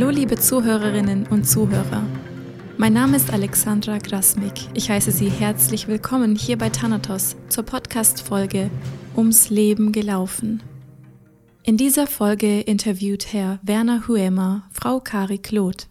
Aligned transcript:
Hallo 0.00 0.10
liebe 0.10 0.38
Zuhörerinnen 0.38 1.26
und 1.26 1.42
Zuhörer. 1.42 2.06
Mein 2.76 2.92
Name 2.92 3.16
ist 3.16 3.32
Alexandra 3.32 3.98
Grasmik. 3.98 4.52
Ich 4.72 4.90
heiße 4.90 5.10
Sie 5.10 5.28
herzlich 5.28 5.88
willkommen 5.88 6.36
hier 6.36 6.56
bei 6.56 6.70
Thanatos 6.70 7.34
zur 7.48 7.64
Podcast-Folge 7.64 8.70
Ums 9.16 9.50
Leben 9.50 9.90
gelaufen. 9.90 10.62
In 11.64 11.76
dieser 11.76 12.06
Folge 12.06 12.60
interviewt 12.60 13.32
Herr 13.32 13.58
Werner 13.64 14.06
Huemer 14.06 14.68
Frau 14.70 15.00
Kari 15.00 15.38
Kloth. 15.38 15.88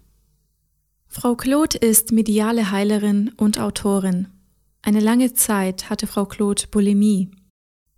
Frau 1.07 1.35
Kloth 1.35 1.75
ist 1.75 2.13
mediale 2.13 2.71
Heilerin 2.71 3.33
und 3.35 3.59
Autorin. 3.59 4.29
Eine 4.83 5.01
lange 5.01 5.33
Zeit 5.33 5.89
hatte 5.89 6.07
Frau 6.07 6.23
Kloth 6.23 6.71
Bulimie. 6.71 7.29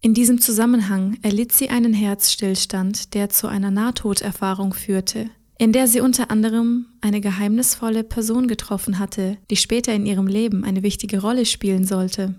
In 0.02 0.16
diesem 0.16 0.42
Zusammenhang 0.42 1.20
erlitt 1.22 1.52
sie 1.52 1.70
einen 1.70 1.94
Herzstillstand, 1.94 3.14
der 3.14 3.30
zu 3.30 3.46
einer 3.46 3.70
Nahtoderfahrung 3.70 4.74
führte, 4.74 5.30
in 5.60 5.74
der 5.74 5.88
sie 5.88 6.00
unter 6.00 6.32
anderem 6.32 6.88
eine 7.02 7.20
geheimnisvolle 7.20 8.06
Person 8.06 8.48
getroffen 8.48 8.98
hatte, 8.98 9.38
die 9.52 9.58
später 9.58 9.94
in 9.94 10.06
ihrem 10.06 10.26
Leben 10.26 10.64
eine 10.64 10.84
wichtige 10.84 11.20
Rolle 11.20 11.46
spielen 11.46 11.86
sollte. 11.86 12.34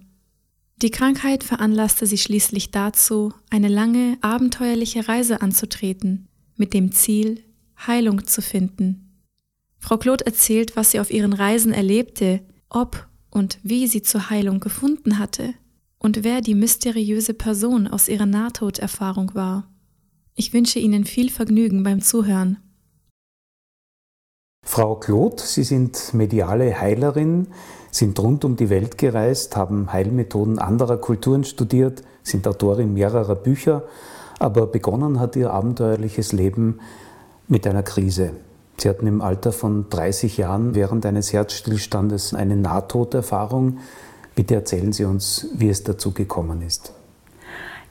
Die 0.81 0.91
Krankheit 0.91 1.45
veranlasste 1.45 2.07
sie 2.07 2.17
schließlich 2.17 2.71
dazu, 2.71 3.35
eine 3.51 3.69
lange, 3.69 4.17
abenteuerliche 4.23 5.07
Reise 5.07 5.43
anzutreten, 5.43 6.29
mit 6.57 6.73
dem 6.73 6.93
Ziel, 6.93 7.45
Heilung 7.87 8.27
zu 8.27 8.41
finden. 8.41 9.21
Frau 9.79 9.99
Claude 9.99 10.25
erzählt, 10.25 10.75
was 10.75 10.93
sie 10.93 11.01
auf 11.01 11.11
ihren 11.11 11.35
Reisen 11.35 11.75
erlebte, 11.75 12.41
ob 12.71 13.07
und 13.31 13.59
wie 13.63 13.87
sie 13.87 14.01
zur 14.01 14.31
Heilung 14.31 14.61
gefunden 14.61 15.19
hatte 15.19 15.53
und 15.99 16.25
wer 16.25 16.41
die 16.41 16.55
mysteriöse 16.55 17.35
Person 17.35 17.87
aus 17.87 18.09
ihrer 18.09 18.27
Nahtoderfahrung 18.27 19.35
war. 19.35 19.71
Ich 20.35 20.55
wünsche 20.55 20.79
Ihnen 20.79 21.05
viel 21.05 21.29
Vergnügen 21.29 21.83
beim 21.83 22.01
Zuhören. 22.01 22.57
Frau 24.81 24.95
Kloth, 24.95 25.41
Sie 25.41 25.65
sind 25.65 26.15
mediale 26.15 26.81
Heilerin, 26.81 27.49
sind 27.91 28.19
rund 28.21 28.45
um 28.45 28.55
die 28.55 28.71
Welt 28.71 28.99
gereist, 28.99 29.57
haben 29.57 29.93
Heilmethoden 29.93 30.59
anderer 30.59 30.97
Kulturen 30.97 31.43
studiert, 31.45 32.03
sind 32.23 32.47
Autorin 32.47 32.95
mehrerer 32.95 33.35
Bücher, 33.35 33.83
aber 34.39 34.67
begonnen 34.67 35.19
hat 35.19 35.35
Ihr 35.35 35.53
abenteuerliches 35.53 36.33
Leben 36.33 36.79
mit 37.49 37.67
einer 37.67 37.83
Krise. 37.83 38.31
Sie 38.79 38.89
hatten 38.89 39.07
im 39.07 39.23
Alter 39.23 39.53
von 39.53 39.91
30 39.91 40.37
Jahren 40.37 40.75
während 40.75 41.05
eines 41.05 41.33
Herzstillstandes 41.33 42.33
eine 42.33 42.57
Nahtoderfahrung. 42.57 43.79
Bitte 44.35 44.55
erzählen 44.55 44.93
Sie 44.93 45.05
uns, 45.05 45.49
wie 45.57 45.69
es 45.69 45.83
dazu 45.83 46.13
gekommen 46.13 46.63
ist. 46.63 46.95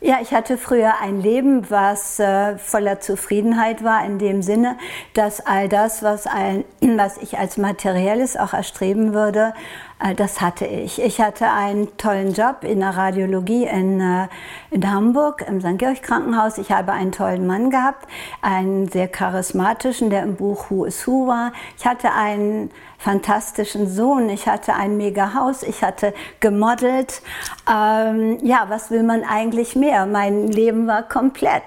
Ja, 0.01 0.19
ich 0.21 0.33
hatte 0.33 0.57
früher 0.57 1.01
ein 1.01 1.21
Leben, 1.21 1.69
was 1.69 2.19
äh, 2.19 2.57
voller 2.57 3.01
Zufriedenheit 3.01 3.83
war, 3.83 4.05
in 4.05 4.17
dem 4.17 4.41
Sinne, 4.41 4.77
dass 5.13 5.45
all 5.45 5.67
das, 5.67 6.01
was, 6.01 6.25
ein, 6.25 6.63
was 6.79 7.17
ich 7.17 7.37
als 7.37 7.57
materielles 7.57 8.37
auch 8.37 8.53
erstreben 8.53 9.13
würde, 9.13 9.53
äh, 10.01 10.15
das 10.15 10.39
hatte 10.39 10.65
ich. 10.65 11.01
Ich 11.01 11.19
hatte 11.19 11.51
einen 11.51 11.97
tollen 11.97 12.31
Job 12.31 12.63
in 12.63 12.79
der 12.79 12.95
Radiologie 12.95 13.65
in, 13.65 13.99
äh, 13.99 14.29
in 14.71 14.89
Hamburg 14.89 15.43
im 15.45 15.59
St. 15.59 15.77
Georg 15.77 16.01
Krankenhaus. 16.01 16.59
Ich 16.59 16.71
habe 16.71 16.93
einen 16.93 17.11
tollen 17.11 17.45
Mann 17.45 17.69
gehabt, 17.69 18.07
einen 18.41 18.87
sehr 18.87 19.09
charismatischen, 19.09 20.09
der 20.09 20.23
im 20.23 20.37
Buch 20.37 20.69
Who 20.69 20.85
is 20.85 21.05
Who 21.05 21.27
war. 21.27 21.51
Ich 21.77 21.85
hatte 21.85 22.13
einen 22.13 22.71
fantastischen 22.99 23.89
Sohn, 23.89 24.29
ich 24.29 24.47
hatte 24.47 24.75
ein 24.75 24.97
mega 24.97 25.33
Haus, 25.33 25.63
ich 25.63 25.83
hatte 25.83 26.13
gemodelt. 26.39 27.21
Ähm, 27.67 28.37
ja, 28.43 28.65
was 28.67 28.91
will 28.91 29.03
man 29.03 29.23
eigentlich 29.23 29.75
mehr? 29.75 30.05
Mein 30.05 30.47
Leben 30.47 30.85
war 30.85 31.03
komplett. 31.03 31.63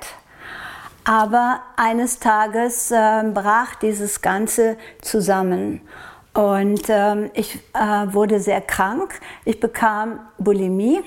Aber 1.05 1.61
eines 1.77 2.21
Tages 2.21 2.91
äh, 2.93 3.25
brach 3.35 3.75
dieses 3.77 4.21
Ganze 4.21 4.77
zusammen. 5.01 5.81
Und 6.35 6.83
ähm, 6.89 7.31
ich 7.35 7.57
äh, 7.75 8.13
wurde 8.13 8.39
sehr 8.39 8.61
krank. 8.61 9.21
Ich 9.45 9.59
bekam 9.59 10.21
Bulimie. 10.39 11.03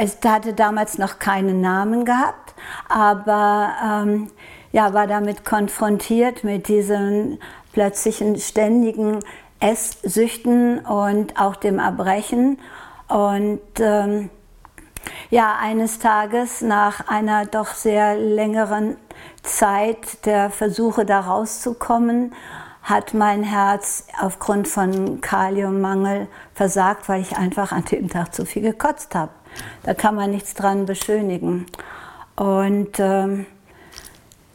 Ich 0.00 0.16
hatte 0.24 0.54
damals 0.54 0.96
noch 0.96 1.18
keinen 1.18 1.60
Namen 1.60 2.06
gehabt, 2.06 2.54
aber 2.88 3.72
ähm, 3.84 4.30
ja, 4.72 4.94
war 4.94 5.06
damit 5.06 5.44
konfrontiert 5.44 6.44
mit 6.44 6.68
diesen 6.68 7.38
plötzlichen 7.72 8.36
ständigen 8.36 9.20
Esssüchten 9.60 10.80
und 10.80 11.40
auch 11.40 11.56
dem 11.56 11.78
Erbrechen. 11.78 12.58
Und 13.08 13.60
ähm, 13.78 14.30
ja, 15.30 15.56
eines 15.60 15.98
Tages 15.98 16.60
nach 16.62 17.08
einer 17.08 17.46
doch 17.46 17.68
sehr 17.68 18.16
längeren 18.16 18.96
Zeit 19.42 20.24
der 20.26 20.50
Versuche 20.50 21.04
da 21.04 21.20
rauszukommen, 21.20 22.34
hat 22.82 23.14
mein 23.14 23.44
Herz 23.44 24.06
aufgrund 24.20 24.66
von 24.66 25.20
Kaliummangel 25.20 26.26
versagt, 26.54 27.08
weil 27.08 27.20
ich 27.20 27.36
einfach 27.36 27.70
an 27.72 27.84
dem 27.84 28.08
Tag 28.08 28.34
zu 28.34 28.44
viel 28.44 28.62
gekotzt 28.62 29.14
habe. 29.14 29.30
Da 29.84 29.94
kann 29.94 30.14
man 30.14 30.30
nichts 30.30 30.54
dran 30.54 30.86
beschönigen. 30.86 31.66
Und 32.34 32.98
ähm, 32.98 33.46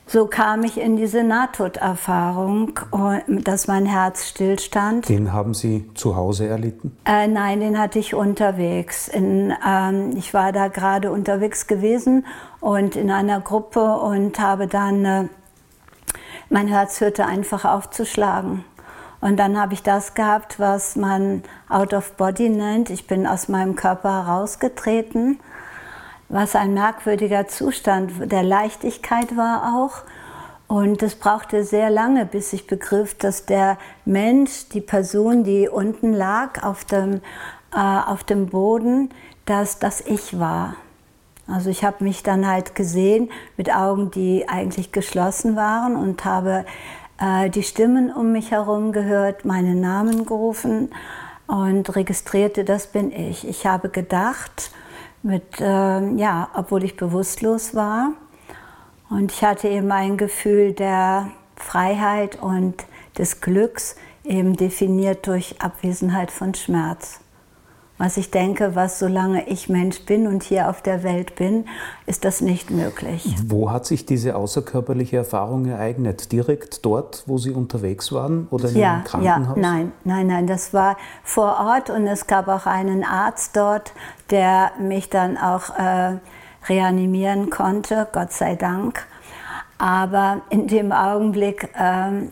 so 0.07 0.25
kam 0.25 0.63
ich 0.63 0.79
in 0.79 0.95
diese 0.95 1.23
Nahtoderfahrung, 1.23 2.79
dass 3.27 3.67
mein 3.67 3.85
Herz 3.85 4.25
stillstand. 4.25 5.09
Den 5.09 5.33
haben 5.33 5.53
Sie 5.53 5.89
zu 5.95 6.15
Hause 6.15 6.47
erlitten? 6.47 6.97
Äh, 7.05 7.27
nein, 7.27 7.59
den 7.59 7.77
hatte 7.77 7.99
ich 7.99 8.15
unterwegs. 8.15 9.09
In, 9.09 9.53
ähm, 9.67 10.13
ich 10.15 10.33
war 10.33 10.53
da 10.53 10.69
gerade 10.69 11.11
unterwegs 11.11 11.67
gewesen 11.67 12.25
und 12.61 12.95
in 12.95 13.11
einer 13.11 13.41
Gruppe 13.41 13.97
und 13.97 14.39
habe 14.39 14.67
dann 14.67 15.05
äh, 15.05 15.25
mein 16.49 16.67
Herz 16.67 17.01
hörte 17.01 17.25
einfach 17.25 17.65
auf 17.65 17.89
zu 17.89 18.05
schlagen. 18.05 18.63
Und 19.19 19.37
dann 19.37 19.59
habe 19.59 19.73
ich 19.73 19.83
das 19.83 20.13
gehabt, 20.13 20.59
was 20.59 20.95
man 20.95 21.43
out 21.67 21.93
of 21.93 22.13
body 22.13 22.49
nennt. 22.49 22.89
Ich 22.89 23.07
bin 23.07 23.27
aus 23.27 23.49
meinem 23.49 23.75
Körper 23.75 24.25
herausgetreten, 24.25 25.39
was 26.29 26.55
ein 26.55 26.73
merkwürdiger 26.73 27.47
Zustand 27.47 28.31
der 28.31 28.43
Leichtigkeit 28.43 29.37
war 29.37 29.75
auch. 29.75 30.03
Und 30.67 31.01
es 31.01 31.15
brauchte 31.15 31.63
sehr 31.63 31.89
lange, 31.89 32.25
bis 32.25 32.51
ich 32.51 32.67
begriff, 32.67 33.15
dass 33.15 33.45
der 33.45 33.77
Mensch, 34.03 34.67
die 34.69 34.81
Person, 34.81 35.45
die 35.45 35.69
unten 35.69 36.11
lag 36.11 36.63
auf 36.63 36.83
dem, 36.83 37.21
äh, 37.73 37.79
auf 37.79 38.25
dem 38.25 38.47
Boden, 38.47 39.09
dass 39.45 39.79
das 39.79 40.01
ich 40.01 40.37
war. 40.39 40.75
Also 41.47 41.69
ich 41.69 41.85
habe 41.85 42.03
mich 42.03 42.23
dann 42.23 42.45
halt 42.45 42.75
gesehen 42.75 43.29
mit 43.55 43.73
Augen, 43.73 44.11
die 44.11 44.49
eigentlich 44.49 44.91
geschlossen 44.91 45.55
waren 45.55 45.95
und 45.95 46.25
habe 46.25 46.65
äh, 47.19 47.49
die 47.49 47.63
Stimmen 47.63 48.11
um 48.11 48.33
mich 48.33 48.51
herum 48.51 48.91
gehört, 48.91 49.45
meinen 49.45 49.79
Namen 49.79 50.25
gerufen 50.25 50.89
und 51.47 51.95
registrierte, 51.95 52.65
das 52.65 52.87
bin 52.87 53.13
ich. 53.13 53.47
Ich 53.47 53.65
habe 53.65 53.87
gedacht, 53.87 54.71
mit, 55.23 55.59
äh, 55.59 56.15
ja, 56.15 56.49
obwohl 56.55 56.83
ich 56.83 56.95
bewusstlos 56.95 57.75
war. 57.75 58.13
Und 59.09 59.31
ich 59.31 59.43
hatte 59.43 59.67
eben 59.67 59.91
ein 59.91 60.17
Gefühl 60.17 60.73
der 60.73 61.29
Freiheit 61.55 62.41
und 62.41 62.85
des 63.17 63.41
Glücks, 63.41 63.95
eben 64.23 64.55
definiert 64.55 65.25
durch 65.27 65.61
Abwesenheit 65.61 66.31
von 66.31 66.53
Schmerz 66.53 67.21
was 67.97 68.17
ich 68.17 68.29
denke, 68.29 68.75
was 68.75 68.99
solange 68.99 69.47
ich 69.47 69.69
Mensch 69.69 70.01
bin 70.05 70.27
und 70.27 70.43
hier 70.43 70.69
auf 70.69 70.81
der 70.81 71.03
Welt 71.03 71.35
bin, 71.35 71.65
ist 72.05 72.25
das 72.25 72.41
nicht 72.41 72.69
möglich. 72.69 73.35
Wo 73.47 73.71
hat 73.71 73.85
sich 73.85 74.05
diese 74.05 74.35
außerkörperliche 74.35 75.17
Erfahrung 75.17 75.65
ereignet? 75.65 76.31
Direkt 76.31 76.85
dort, 76.85 77.23
wo 77.25 77.37
Sie 77.39 77.51
unterwegs 77.51 78.11
waren 78.11 78.47
oder 78.51 78.69
in 78.69 78.77
ja, 78.77 78.93
einem 78.93 79.03
Krankenhaus? 79.03 79.57
Ja, 79.57 79.61
nein, 79.61 79.91
nein, 80.03 80.27
nein, 80.27 80.47
das 80.47 80.73
war 80.73 80.97
vor 81.23 81.57
Ort 81.59 81.89
und 81.89 82.05
es 82.05 82.27
gab 82.27 82.47
auch 82.47 82.67
einen 82.67 83.03
Arzt 83.03 83.57
dort, 83.57 83.93
der 84.29 84.71
mich 84.79 85.09
dann 85.09 85.37
auch 85.37 85.75
äh, 85.77 86.17
reanimieren 86.69 87.49
konnte, 87.49 88.07
Gott 88.11 88.31
sei 88.31 88.55
Dank. 88.55 89.05
Aber 89.79 90.41
in 90.49 90.67
dem 90.67 90.91
Augenblick 90.91 91.69
ähm, 91.79 92.31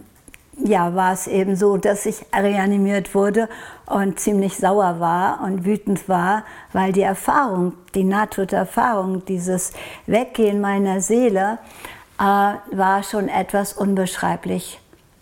ja, 0.63 0.95
war 0.95 1.13
es 1.13 1.28
eben 1.28 1.56
so, 1.56 1.78
dass 1.78 2.06
ich 2.06 2.25
reanimiert 2.34 3.13
wurde 3.13 3.50
und 3.86 4.20
ziemlich 4.20 4.58
sauer 4.58 5.00
war 5.00 5.42
und 5.44 5.66
wütend 5.66 6.10
war, 6.10 6.44
weil 6.74 6.92
die 6.92 7.02
Erfahrung, 7.02 7.74
die 7.94 8.04
Nahtoderfahrung, 8.04 9.26
dieses 9.26 9.72
Weggehen 10.08 10.62
meiner 10.62 11.02
Seele, 11.02 11.60
äh, 12.20 12.24
war 12.24 13.04
schon 13.04 13.30
etwas 13.30 13.74
unbeschreiblich 13.74 14.80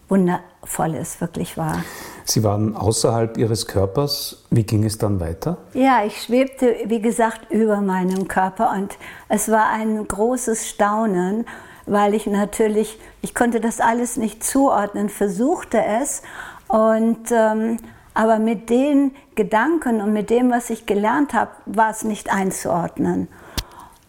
Wundervolles, 0.10 1.22
wirklich 1.22 1.58
war. 1.58 1.84
Sie 2.26 2.44
waren 2.44 2.76
außerhalb 2.76 3.38
Ihres 3.38 3.68
Körpers. 3.68 4.44
Wie 4.52 4.64
ging 4.64 4.84
es 4.86 4.98
dann 4.98 5.20
weiter? 5.20 5.58
Ja, 5.74 6.04
ich 6.06 6.22
schwebte, 6.22 6.76
wie 6.86 7.02
gesagt, 7.02 7.50
über 7.50 7.82
meinem 7.82 8.28
Körper 8.28 8.72
und 8.72 8.96
es 9.28 9.50
war 9.50 9.70
ein 9.70 10.08
großes 10.08 10.70
Staunen 10.70 11.46
weil 11.86 12.14
ich 12.14 12.28
natürlich, 12.28 13.00
ich 13.22 13.36
konnte 13.36 13.60
das 13.60 13.80
alles 13.80 14.18
nicht 14.18 14.44
zuordnen, 14.44 15.10
versuchte 15.10 15.84
es 15.84 16.22
und 16.68 17.32
ähm, 17.32 17.78
aber 18.14 18.40
mit 18.40 18.70
den 18.70 19.16
Gedanken 19.36 20.02
und 20.02 20.14
mit 20.14 20.30
dem, 20.30 20.52
was 20.52 20.70
ich 20.70 20.86
gelernt 20.86 21.34
habe, 21.34 21.52
war 21.66 21.90
es 21.90 22.04
nicht 22.04 22.32
einzuordnen. 22.34 23.28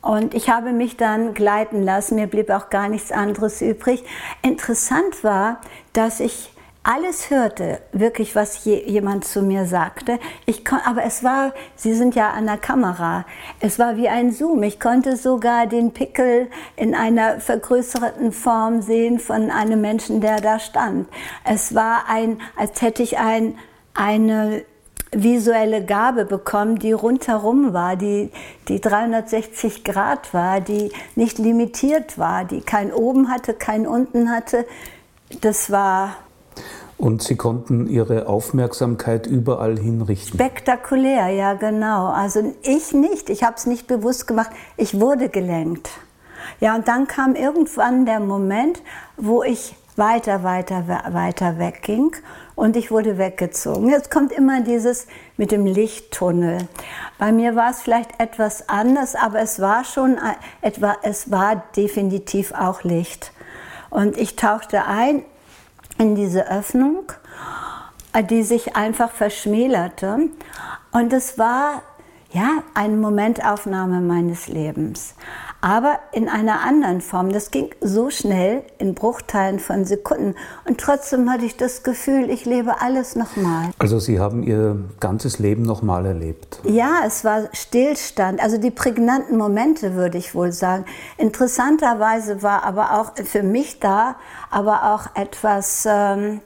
Und 0.03 0.35
ich 0.35 0.51
habe 0.51 0.73
mich 0.73 0.99
dann 0.99 1.33
gleiten 1.33 1.83
lassen, 1.83 2.17
mir 2.17 2.27
blieb 2.27 2.51
auch 2.51 2.69
gar 2.69 2.89
nichts 2.89 3.11
anderes 3.11 3.62
übrig. 3.62 4.05
Interessant 4.43 5.25
war, 5.25 5.61
dass 5.95 6.21
ich 6.21 6.55
alles 6.83 7.31
hörte, 7.31 7.81
wirklich, 7.93 8.37
was 8.37 8.67
je, 8.67 8.85
jemand 8.87 9.25
zu 9.25 9.41
mir 9.41 9.65
sagte. 9.65 10.19
Ich 10.45 10.67
kon, 10.67 10.79
aber 10.85 11.05
es 11.05 11.25
war, 11.25 11.55
Sie 11.77 11.95
sind 11.95 12.15
ja 12.15 12.31
an 12.31 12.45
der 12.45 12.59
Kamera, 12.59 13.25
es 13.61 13.79
war 13.79 13.97
wie 13.97 14.11
ein 14.11 14.33
Zoom. 14.33 14.62
Ich 14.62 14.79
konnte 14.79 15.17
sogar 15.17 15.67
den 15.67 15.93
Pickel 15.93 16.49
in 16.77 16.95
einer 16.95 17.41
vergrößerten 17.41 18.33
Form 18.33 18.83
sehen 18.83 19.19
von 19.19 19.50
einem 19.50 19.81
Menschen, 19.81 20.21
der 20.21 20.43
da 20.43 20.59
stand. 20.59 21.09
Es 21.45 21.75
war 21.75 22.05
ein, 22.09 22.43
als 22.55 22.83
hätte 22.83 23.03
ich 23.03 23.19
ein, 23.19 23.57
eine 23.94 24.64
visuelle 25.12 25.85
Gabe 25.85 26.25
bekommen, 26.25 26.79
die 26.79 26.93
rundherum 26.93 27.73
war, 27.73 27.96
die, 27.96 28.31
die 28.69 28.81
360 28.81 29.85
Grad 29.85 30.35
war, 30.35 30.61
die 30.61 30.91
nicht 31.14 31.38
limitiert 31.38 32.19
war, 32.19 32.44
die 32.44 32.61
kein 32.61 32.93
oben 32.93 33.31
hatte, 33.31 33.55
kein 33.55 33.87
unten 33.87 34.31
hatte. 34.31 34.67
Das 35.41 35.70
war 35.70 36.17
und 36.96 37.23
Sie 37.23 37.37
konnten 37.37 37.88
Ihre 37.88 38.29
Aufmerksamkeit 38.29 39.26
überall 39.26 39.79
hinrichten. 39.79 40.38
Spektakulär, 40.38 41.29
ja 41.29 41.55
genau. 41.55 42.06
Also 42.06 42.55
ich 42.62 42.93
nicht, 42.93 43.31
ich 43.31 43.43
habe 43.43 43.56
es 43.56 43.67
nicht 43.67 43.87
bewusst 43.88 44.26
gemacht, 44.26 44.50
ich 44.76 45.00
wurde 45.00 45.29
gelenkt. 45.29 45.90
Ja, 46.61 46.76
und 46.76 46.87
dann 46.87 47.08
kam 47.08 47.35
irgendwann 47.35 48.06
der 48.06 48.20
Moment, 48.20 48.81
wo 49.17 49.43
ich 49.43 49.75
weiter, 49.97 50.44
weiter, 50.44 50.85
weiter 51.11 51.58
wegging 51.58 52.14
und 52.55 52.77
ich 52.77 52.91
wurde 52.91 53.19
weggezogen. 53.19 53.89
Jetzt 53.89 54.11
kommt 54.11 54.33
immer 54.33 54.61
dieses 54.61 55.06
mit 55.37 55.51
dem 55.51 55.67
Lichttunnel. 55.67 56.69
Bei 57.19 57.33
mir 57.33 57.56
war 57.56 57.71
es 57.71 57.83
vielleicht 57.83 58.21
etwas 58.21 58.69
anders, 58.69 59.15
aber 59.15 59.41
es 59.41 59.61
war 59.61 59.85
schon 59.85 60.19
etwa, 60.61 60.97
es 61.03 61.31
war 61.31 61.65
definitiv 61.77 62.53
auch 62.53 62.85
Licht. 62.85 63.33
Und 63.91 64.17
ich 64.17 64.37
tauchte 64.37 64.85
ein 64.85 65.25
in 65.99 66.15
diese 66.15 66.51
Öffnung, 66.51 67.12
die 68.31 68.43
sich 68.43 68.77
einfach 68.77 69.11
verschmälerte. 69.11 70.29
Und 70.93 71.12
es 71.12 71.39
war 71.39 71.83
ja 72.33 72.62
eine 72.75 72.97
Momentaufnahme 72.97 74.00
meines 74.00 74.49
Lebens 74.49 75.15
aber 75.64 75.99
in 76.12 76.28
einer 76.28 76.61
anderen 76.61 77.00
Form. 77.00 77.32
Das 77.32 77.50
ging 77.50 77.70
so 77.81 78.11
schnell 78.11 78.64
in 78.76 78.94
Bruchteilen 78.94 79.58
von 79.58 79.87
Sekunden 79.87 80.34
und 80.69 80.78
trotzdem 80.78 81.31
hatte 81.31 81.46
ich 81.46 81.56
das 81.56 81.82
Gefühl, 81.82 82.28
ich 82.28 82.44
lebe 82.44 82.82
alles 82.82 83.16
nochmal. 83.16 83.70
Also 83.78 83.99
Sie 83.99 84.20
haben 84.20 84.43
Ihr 84.43 84.76
ganzes 85.00 85.38
Leben 85.38 85.62
nochmal 85.62 86.05
erlebt? 86.05 86.61
Ja, 86.64 87.00
es 87.06 87.25
war 87.25 87.49
Stillstand, 87.55 88.43
also 88.43 88.58
die 88.58 88.70
prägnanten 88.70 89.38
Momente 89.38 89.94
würde 89.94 90.19
ich 90.19 90.34
wohl 90.34 90.52
sagen. 90.52 90.84
Interessanterweise 91.16 92.43
war 92.43 92.64
aber 92.64 93.00
auch 93.00 93.12
für 93.25 93.43
mich 93.43 93.81
da, 93.81 94.16
aber 94.50 94.94
auch 94.94 95.16
etwas, 95.16 95.88
ähm, 95.88 96.43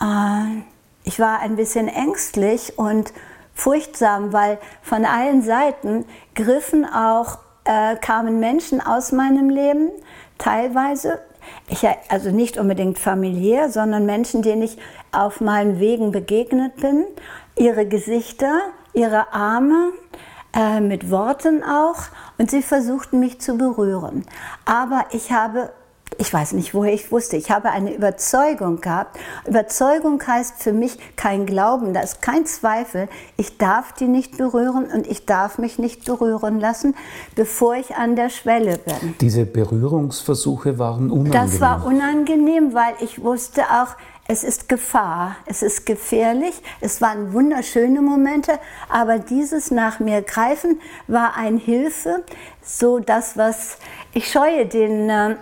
äh, 0.00 0.62
ich 1.04 1.20
war 1.20 1.38
ein 1.38 1.54
bisschen 1.54 1.86
ängstlich 1.86 2.76
und 2.76 3.12
furchtsam, 3.54 4.32
weil 4.32 4.58
von 4.82 5.04
allen 5.04 5.42
Seiten 5.42 6.06
griffen 6.34 6.84
auch 6.84 7.38
äh, 7.64 7.96
kamen 7.96 8.40
Menschen 8.40 8.80
aus 8.80 9.12
meinem 9.12 9.50
Leben, 9.50 9.90
teilweise, 10.38 11.20
ich, 11.68 11.86
also 12.08 12.30
nicht 12.30 12.58
unbedingt 12.58 12.98
familiär, 12.98 13.70
sondern 13.70 14.06
Menschen, 14.06 14.42
denen 14.42 14.62
ich 14.62 14.78
auf 15.12 15.40
meinen 15.40 15.78
Wegen 15.78 16.12
begegnet 16.12 16.76
bin, 16.76 17.04
ihre 17.56 17.86
Gesichter, 17.86 18.60
ihre 18.92 19.32
Arme, 19.32 19.92
äh, 20.54 20.80
mit 20.80 21.10
Worten 21.10 21.62
auch, 21.62 22.02
und 22.38 22.50
sie 22.50 22.62
versuchten 22.62 23.20
mich 23.20 23.40
zu 23.40 23.56
berühren. 23.56 24.24
Aber 24.64 25.04
ich 25.12 25.32
habe 25.32 25.70
ich 26.18 26.32
weiß 26.32 26.52
nicht, 26.52 26.74
woher 26.74 26.92
ich 26.92 27.10
wusste. 27.12 27.36
Ich 27.36 27.50
habe 27.50 27.70
eine 27.70 27.94
Überzeugung 27.94 28.80
gehabt. 28.80 29.18
Überzeugung 29.46 30.22
heißt 30.26 30.62
für 30.62 30.72
mich 30.72 30.98
kein 31.16 31.46
Glauben, 31.46 31.94
da 31.94 32.00
ist 32.00 32.22
kein 32.22 32.46
Zweifel. 32.46 33.08
Ich 33.36 33.58
darf 33.58 33.92
die 33.92 34.08
nicht 34.08 34.36
berühren 34.36 34.86
und 34.92 35.06
ich 35.06 35.26
darf 35.26 35.58
mich 35.58 35.78
nicht 35.78 36.04
berühren 36.04 36.60
lassen, 36.60 36.94
bevor 37.34 37.74
ich 37.74 37.94
an 37.96 38.16
der 38.16 38.30
Schwelle 38.30 38.78
bin. 38.78 39.14
Diese 39.20 39.44
Berührungsversuche 39.44 40.78
waren 40.78 41.10
unangenehm. 41.10 41.50
Das 41.50 41.60
war 41.60 41.84
unangenehm, 41.84 42.74
weil 42.74 42.94
ich 43.00 43.22
wusste 43.22 43.62
auch, 43.62 43.96
es 44.28 44.44
ist 44.44 44.68
Gefahr, 44.68 45.36
es 45.46 45.62
ist 45.62 45.84
gefährlich, 45.84 46.62
es 46.80 47.00
waren 47.00 47.32
wunderschöne 47.32 48.00
Momente, 48.00 48.52
aber 48.88 49.18
dieses 49.18 49.70
nach 49.70 49.98
mir 49.98 50.22
greifen 50.22 50.80
war 51.08 51.36
ein 51.36 51.58
Hilfe, 51.58 52.22
so 52.62 53.00
das, 53.00 53.36
was 53.36 53.78
ich 54.14 54.30
scheue 54.30 54.66
den 54.66 55.10
äh, 55.10 55.36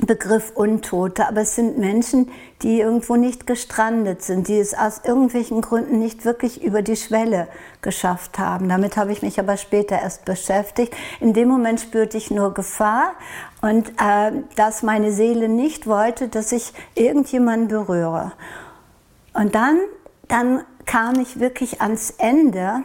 Begriff 0.00 0.52
Untote, 0.54 1.28
aber 1.28 1.42
es 1.42 1.54
sind 1.54 1.78
Menschen, 1.78 2.30
die 2.62 2.80
irgendwo 2.80 3.16
nicht 3.16 3.46
gestrandet 3.46 4.22
sind, 4.22 4.48
die 4.48 4.58
es 4.58 4.74
aus 4.74 5.02
irgendwelchen 5.04 5.60
Gründen 5.60 5.98
nicht 5.98 6.24
wirklich 6.24 6.62
über 6.62 6.82
die 6.82 6.96
Schwelle 6.96 7.46
geschafft 7.82 8.38
haben. 8.38 8.68
Damit 8.68 8.96
habe 8.96 9.12
ich 9.12 9.22
mich 9.22 9.38
aber 9.38 9.56
später 9.56 10.00
erst 10.00 10.24
beschäftigt. 10.24 10.94
In 11.20 11.34
dem 11.34 11.48
Moment 11.48 11.80
spürte 11.80 12.16
ich 12.16 12.30
nur 12.30 12.54
Gefahr 12.54 13.12
und 13.60 13.90
äh, 13.90 14.32
dass 14.56 14.82
meine 14.82 15.12
Seele 15.12 15.48
nicht 15.48 15.86
wollte, 15.86 16.28
dass 16.28 16.52
ich 16.52 16.72
irgendjemanden 16.94 17.68
berühre. 17.68 18.32
Und 19.34 19.54
dann, 19.54 19.78
dann 20.26 20.64
kam 20.86 21.20
ich 21.20 21.38
wirklich 21.38 21.80
ans 21.80 22.14
Ende. 22.18 22.82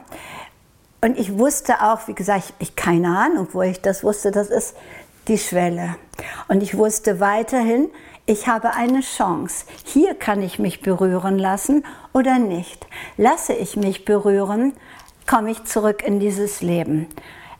Und 1.01 1.17
ich 1.17 1.37
wusste 1.37 1.81
auch, 1.81 2.07
wie 2.07 2.15
gesagt, 2.15 2.43
ich, 2.59 2.69
ich 2.69 2.75
keine 2.75 3.17
Ahnung, 3.17 3.47
wo 3.53 3.61
ich 3.61 3.81
das 3.81 4.03
wusste, 4.03 4.31
das 4.31 4.49
ist 4.49 4.75
die 5.27 5.37
Schwelle. 5.37 5.95
Und 6.47 6.63
ich 6.63 6.77
wusste 6.77 7.19
weiterhin, 7.19 7.89
ich 8.25 8.47
habe 8.47 8.73
eine 8.73 9.01
Chance. 9.01 9.65
Hier 9.85 10.13
kann 10.13 10.41
ich 10.41 10.59
mich 10.59 10.81
berühren 10.81 11.39
lassen 11.39 11.85
oder 12.13 12.39
nicht. 12.39 12.85
Lasse 13.15 13.53
ich 13.53 13.77
mich 13.77 14.03
berühren, 14.03 14.73
komme 15.25 15.51
ich 15.51 15.63
zurück 15.63 16.03
in 16.03 16.19
dieses 16.19 16.61
Leben. 16.61 17.07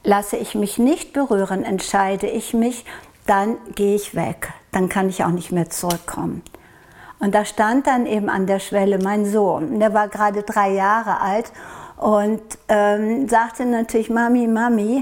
Lasse 0.04 0.38
ich 0.38 0.56
mich 0.56 0.78
nicht 0.78 1.14
berühren, 1.14 1.64
entscheide 1.64 2.28
ich 2.28 2.54
mich, 2.54 2.86
dann 3.26 3.58
gehe 3.76 3.96
ich 3.96 4.16
weg. 4.16 4.52
Dann 4.72 4.90
kann 4.90 5.10
ich 5.10 5.24
auch 5.24 5.32
nicht 5.32 5.52
mehr 5.52 5.70
zurückkommen. 5.70 6.44
Und 7.20 7.34
da 7.34 7.46
stand 7.46 7.88
dann 7.88 8.06
eben 8.06 8.30
an 8.30 8.46
der 8.46 8.60
Schwelle 8.60 9.00
mein 9.00 9.26
Sohn. 9.26 9.80
Der 9.80 9.94
war 9.94 10.08
gerade 10.08 10.44
drei 10.44 10.72
Jahre 10.72 11.20
alt 11.22 11.52
und 11.98 12.42
ähm, 12.68 13.28
sagte 13.28 13.66
natürlich, 13.66 14.10
Mami, 14.10 14.48
Mami. 14.48 15.02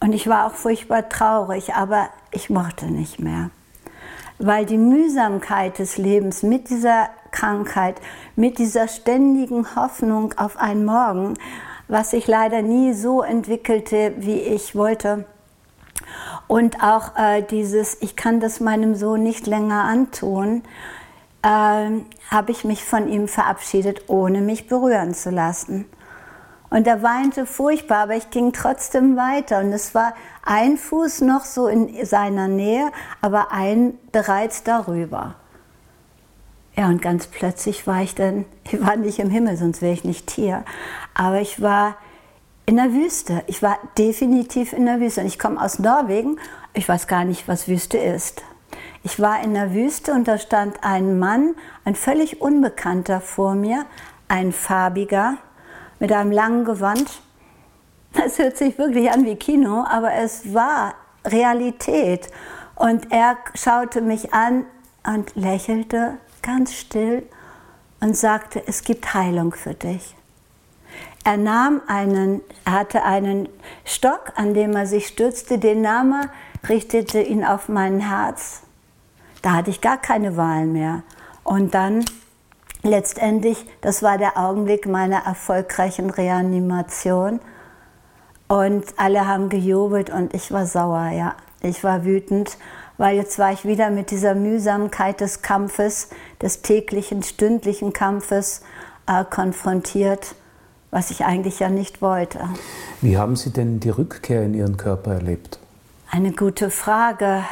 Und 0.00 0.12
ich 0.12 0.28
war 0.28 0.46
auch 0.46 0.54
furchtbar 0.54 1.08
traurig, 1.08 1.74
aber 1.74 2.08
ich 2.32 2.50
mochte 2.50 2.86
nicht 2.86 3.20
mehr. 3.20 3.50
Weil 4.38 4.66
die 4.66 4.78
Mühsamkeit 4.78 5.78
des 5.78 5.98
Lebens 5.98 6.42
mit 6.42 6.70
dieser 6.70 7.08
Krankheit, 7.30 8.00
mit 8.34 8.58
dieser 8.58 8.88
ständigen 8.88 9.76
Hoffnung 9.76 10.34
auf 10.36 10.56
einen 10.56 10.84
Morgen, 10.84 11.34
was 11.88 12.10
sich 12.10 12.26
leider 12.26 12.62
nie 12.62 12.92
so 12.94 13.22
entwickelte, 13.22 14.14
wie 14.18 14.40
ich 14.40 14.74
wollte, 14.74 15.26
und 16.48 16.82
auch 16.82 17.16
äh, 17.16 17.42
dieses, 17.42 17.96
ich 18.00 18.16
kann 18.16 18.40
das 18.40 18.60
meinem 18.60 18.94
Sohn 18.94 19.22
nicht 19.22 19.46
länger 19.46 19.84
antun, 19.84 20.62
äh, 21.42 21.46
habe 21.48 22.50
ich 22.50 22.64
mich 22.64 22.84
von 22.84 23.08
ihm 23.08 23.28
verabschiedet, 23.28 24.08
ohne 24.08 24.40
mich 24.40 24.66
berühren 24.66 25.14
zu 25.14 25.30
lassen. 25.30 25.86
Und 26.72 26.86
er 26.86 27.02
weinte 27.02 27.44
furchtbar, 27.44 28.04
aber 28.04 28.16
ich 28.16 28.30
ging 28.30 28.54
trotzdem 28.54 29.14
weiter. 29.14 29.60
Und 29.60 29.74
es 29.74 29.94
war 29.94 30.14
ein 30.42 30.78
Fuß 30.78 31.20
noch 31.20 31.44
so 31.44 31.68
in 31.68 32.06
seiner 32.06 32.48
Nähe, 32.48 32.90
aber 33.20 33.52
ein 33.52 33.98
bereits 34.10 34.62
darüber. 34.62 35.34
Ja, 36.74 36.86
und 36.86 37.02
ganz 37.02 37.26
plötzlich 37.26 37.86
war 37.86 38.00
ich 38.00 38.14
dann, 38.14 38.46
ich 38.64 38.80
war 38.80 38.96
nicht 38.96 39.18
im 39.18 39.28
Himmel, 39.28 39.58
sonst 39.58 39.82
wäre 39.82 39.92
ich 39.92 40.04
nicht 40.04 40.30
hier, 40.30 40.64
aber 41.12 41.42
ich 41.42 41.60
war 41.60 41.96
in 42.64 42.76
der 42.76 42.94
Wüste. 42.94 43.42
Ich 43.48 43.62
war 43.62 43.78
definitiv 43.98 44.72
in 44.72 44.86
der 44.86 44.98
Wüste. 44.98 45.20
Und 45.20 45.26
ich 45.26 45.38
komme 45.38 45.60
aus 45.60 45.78
Norwegen, 45.78 46.38
ich 46.72 46.88
weiß 46.88 47.06
gar 47.06 47.26
nicht, 47.26 47.48
was 47.48 47.68
Wüste 47.68 47.98
ist. 47.98 48.42
Ich 49.02 49.20
war 49.20 49.44
in 49.44 49.52
der 49.52 49.74
Wüste 49.74 50.12
und 50.12 50.26
da 50.26 50.38
stand 50.38 50.82
ein 50.82 51.18
Mann, 51.18 51.54
ein 51.84 51.96
völlig 51.96 52.40
Unbekannter 52.40 53.20
vor 53.20 53.54
mir, 53.54 53.84
ein 54.28 54.52
farbiger, 54.52 55.36
mit 56.02 56.10
einem 56.10 56.32
langen 56.32 56.64
Gewand. 56.64 57.08
Es 58.12 58.40
hört 58.40 58.56
sich 58.56 58.76
wirklich 58.76 59.12
an 59.12 59.24
wie 59.24 59.36
Kino, 59.36 59.84
aber 59.88 60.12
es 60.14 60.52
war 60.52 60.94
Realität. 61.24 62.26
Und 62.74 63.12
er 63.12 63.36
schaute 63.54 64.00
mich 64.00 64.34
an 64.34 64.64
und 65.06 65.36
lächelte 65.36 66.18
ganz 66.42 66.74
still 66.74 67.22
und 68.00 68.16
sagte, 68.16 68.60
es 68.66 68.82
gibt 68.82 69.14
Heilung 69.14 69.54
für 69.54 69.74
dich. 69.74 70.16
Er 71.22 71.36
nahm 71.36 71.80
einen, 71.86 72.40
hatte 72.66 73.04
einen 73.04 73.48
Stock, 73.84 74.32
an 74.34 74.54
dem 74.54 74.74
er 74.74 74.88
sich 74.88 75.06
stützte, 75.06 75.58
den 75.58 75.82
nahm 75.82 76.14
er, 76.14 76.68
richtete 76.68 77.22
ihn 77.22 77.44
auf 77.44 77.68
mein 77.68 78.00
Herz. 78.00 78.62
Da 79.40 79.52
hatte 79.52 79.70
ich 79.70 79.80
gar 79.80 79.98
keine 79.98 80.36
Wahl 80.36 80.66
mehr. 80.66 81.04
Und 81.44 81.74
dann 81.74 82.04
letztendlich, 82.82 83.64
das 83.80 84.02
war 84.02 84.18
der 84.18 84.36
Augenblick 84.36 84.86
meiner 84.86 85.24
erfolgreichen 85.24 86.10
Reanimation. 86.10 87.40
Und 88.48 88.84
alle 88.96 89.26
haben 89.26 89.48
gejubelt 89.48 90.10
und 90.10 90.34
ich 90.34 90.52
war 90.52 90.66
sauer, 90.66 91.10
ja. 91.10 91.34
Ich 91.62 91.84
war 91.84 92.04
wütend, 92.04 92.58
weil 92.98 93.16
jetzt 93.16 93.38
war 93.38 93.52
ich 93.52 93.64
wieder 93.64 93.90
mit 93.90 94.10
dieser 94.10 94.34
Mühsamkeit 94.34 95.20
des 95.20 95.42
Kampfes, 95.42 96.08
des 96.40 96.62
täglichen, 96.62 97.22
stündlichen 97.22 97.92
Kampfes 97.92 98.62
äh, 99.06 99.24
konfrontiert, 99.24 100.34
was 100.90 101.10
ich 101.10 101.24
eigentlich 101.24 101.60
ja 101.60 101.68
nicht 101.68 102.02
wollte. 102.02 102.40
Wie 103.00 103.16
haben 103.16 103.36
Sie 103.36 103.50
denn 103.50 103.80
die 103.80 103.90
Rückkehr 103.90 104.42
in 104.42 104.54
Ihren 104.54 104.76
Körper 104.76 105.14
erlebt? 105.14 105.58
Eine 106.10 106.32
gute 106.32 106.68
Frage. 106.68 107.44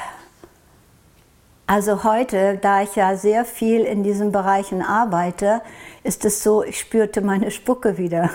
Also 1.71 2.03
heute, 2.03 2.59
da 2.61 2.83
ich 2.83 2.97
ja 2.97 3.15
sehr 3.15 3.45
viel 3.45 3.83
in 3.83 4.03
diesen 4.03 4.33
Bereichen 4.33 4.83
arbeite, 4.83 5.63
ist 6.03 6.25
es 6.25 6.43
so, 6.43 6.65
ich 6.65 6.81
spürte 6.81 7.21
meine 7.21 7.53
Spucke 7.53 7.97
wieder. 7.97 8.29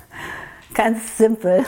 Ganz 0.74 1.16
simpel. 1.16 1.64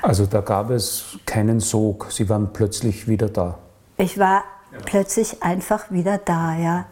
Also 0.00 0.24
da 0.24 0.40
gab 0.40 0.70
es 0.70 1.18
keinen 1.26 1.60
Sog, 1.60 2.06
Sie 2.10 2.30
waren 2.30 2.50
plötzlich 2.54 3.08
wieder 3.08 3.28
da. 3.28 3.58
Ich 3.98 4.18
war 4.18 4.44
ja. 4.72 4.78
plötzlich 4.86 5.42
einfach 5.42 5.90
wieder 5.90 6.16
da, 6.16 6.56
ja. 6.56 6.86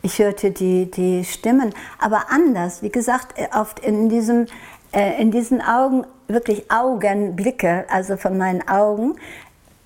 Ich 0.00 0.18
hörte 0.18 0.52
die, 0.52 0.90
die 0.90 1.26
Stimmen, 1.26 1.74
aber 1.98 2.30
anders. 2.30 2.80
Wie 2.80 2.88
gesagt, 2.88 3.34
oft 3.54 3.78
in, 3.78 4.08
diesem, 4.08 4.46
äh, 4.92 5.20
in 5.20 5.32
diesen 5.32 5.60
Augen, 5.60 6.06
wirklich 6.28 6.70
Augenblicke, 6.70 7.84
also 7.90 8.16
von 8.16 8.38
meinen 8.38 8.66
Augen, 8.66 9.16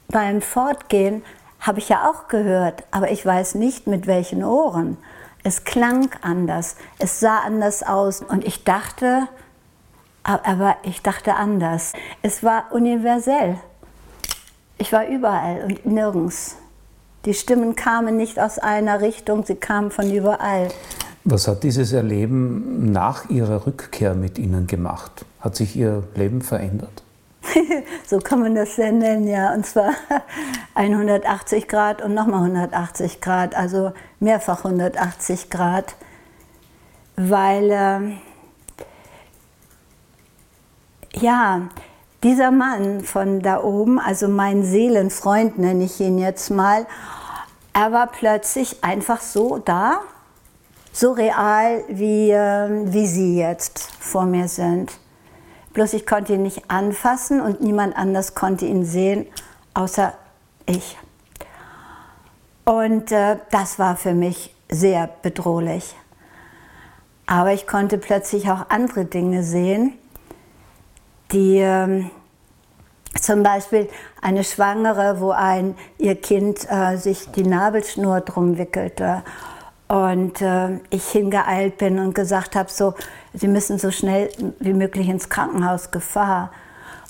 beim 0.06 0.40
Fortgehen 0.40 1.24
habe 1.60 1.78
ich 1.78 1.88
ja 1.88 2.10
auch 2.10 2.28
gehört, 2.28 2.84
aber 2.90 3.10
ich 3.10 3.24
weiß 3.24 3.54
nicht 3.56 3.86
mit 3.86 4.06
welchen 4.06 4.44
Ohren. 4.44 4.96
Es 5.42 5.64
klang 5.64 6.10
anders, 6.22 6.76
es 6.98 7.20
sah 7.20 7.38
anders 7.38 7.82
aus 7.82 8.20
und 8.20 8.44
ich 8.44 8.64
dachte, 8.64 9.28
aber 10.22 10.76
ich 10.82 11.02
dachte 11.02 11.34
anders. 11.34 11.92
Es 12.22 12.42
war 12.42 12.72
universell. 12.72 13.58
Ich 14.78 14.92
war 14.92 15.06
überall 15.06 15.62
und 15.64 15.86
nirgends. 15.86 16.56
Die 17.24 17.34
Stimmen 17.34 17.76
kamen 17.76 18.16
nicht 18.16 18.38
aus 18.38 18.58
einer 18.58 19.00
Richtung, 19.00 19.44
sie 19.44 19.56
kamen 19.56 19.90
von 19.90 20.10
überall. 20.12 20.68
Was 21.24 21.48
hat 21.48 21.64
dieses 21.64 21.92
Erleben 21.92 22.92
nach 22.92 23.28
Ihrer 23.30 23.66
Rückkehr 23.66 24.14
mit 24.14 24.38
Ihnen 24.38 24.66
gemacht? 24.66 25.24
Hat 25.40 25.56
sich 25.56 25.74
Ihr 25.74 26.04
Leben 26.14 26.40
verändert? 26.40 27.02
so 28.06 28.18
kann 28.18 28.40
man 28.40 28.54
das 28.54 28.76
ja 28.76 28.90
nennen, 28.90 29.26
ja. 29.26 29.52
Und 29.52 29.66
zwar 29.66 29.92
180 30.74 31.68
Grad 31.68 32.02
und 32.02 32.14
nochmal 32.14 32.40
180 32.40 33.20
Grad, 33.20 33.54
also 33.54 33.92
mehrfach 34.20 34.64
180 34.64 35.50
Grad. 35.50 35.96
Weil, 37.16 37.70
äh, 37.70 38.00
ja, 41.18 41.62
dieser 42.22 42.50
Mann 42.50 43.02
von 43.02 43.40
da 43.40 43.62
oben, 43.62 43.98
also 43.98 44.28
mein 44.28 44.62
Seelenfreund 44.62 45.58
nenne 45.58 45.84
ich 45.84 46.00
ihn 46.00 46.18
jetzt 46.18 46.50
mal, 46.50 46.86
er 47.72 47.92
war 47.92 48.06
plötzlich 48.06 48.82
einfach 48.82 49.20
so 49.20 49.58
da, 49.58 50.00
so 50.92 51.12
real, 51.12 51.84
wie, 51.88 52.30
äh, 52.30 52.92
wie 52.92 53.06
Sie 53.06 53.38
jetzt 53.38 53.78
vor 54.00 54.24
mir 54.24 54.48
sind. 54.48 54.98
Bloß 55.76 55.92
ich 55.92 56.06
konnte 56.06 56.32
ihn 56.32 56.42
nicht 56.42 56.70
anfassen 56.70 57.42
und 57.42 57.60
niemand 57.60 57.98
anders 57.98 58.34
konnte 58.34 58.64
ihn 58.64 58.86
sehen, 58.86 59.26
außer 59.74 60.14
ich. 60.64 60.96
Und 62.64 63.12
äh, 63.12 63.36
das 63.50 63.78
war 63.78 63.94
für 63.94 64.14
mich 64.14 64.54
sehr 64.70 65.06
bedrohlich. 65.20 65.94
Aber 67.26 67.52
ich 67.52 67.66
konnte 67.66 67.98
plötzlich 67.98 68.50
auch 68.50 68.70
andere 68.70 69.04
Dinge 69.04 69.42
sehen, 69.42 69.92
die 71.32 71.58
äh, 71.58 72.06
zum 73.20 73.42
Beispiel 73.42 73.90
eine 74.22 74.44
Schwangere, 74.44 75.20
wo 75.20 75.32
ein, 75.32 75.74
ihr 75.98 76.18
Kind 76.18 76.66
äh, 76.70 76.96
sich 76.96 77.30
die 77.32 77.46
Nabelschnur 77.46 78.22
drum 78.22 78.56
wickelte 78.56 79.22
und 79.88 80.40
äh, 80.40 80.80
ich 80.90 81.08
hingeeilt 81.08 81.78
bin 81.78 81.98
und 81.98 82.14
gesagt 82.14 82.56
habe, 82.56 82.70
so, 82.70 82.94
Sie 83.32 83.48
müssen 83.48 83.78
so 83.78 83.90
schnell 83.90 84.30
wie 84.58 84.72
möglich 84.72 85.08
ins 85.08 85.28
Krankenhaus 85.28 85.90
Gefahr. 85.90 86.50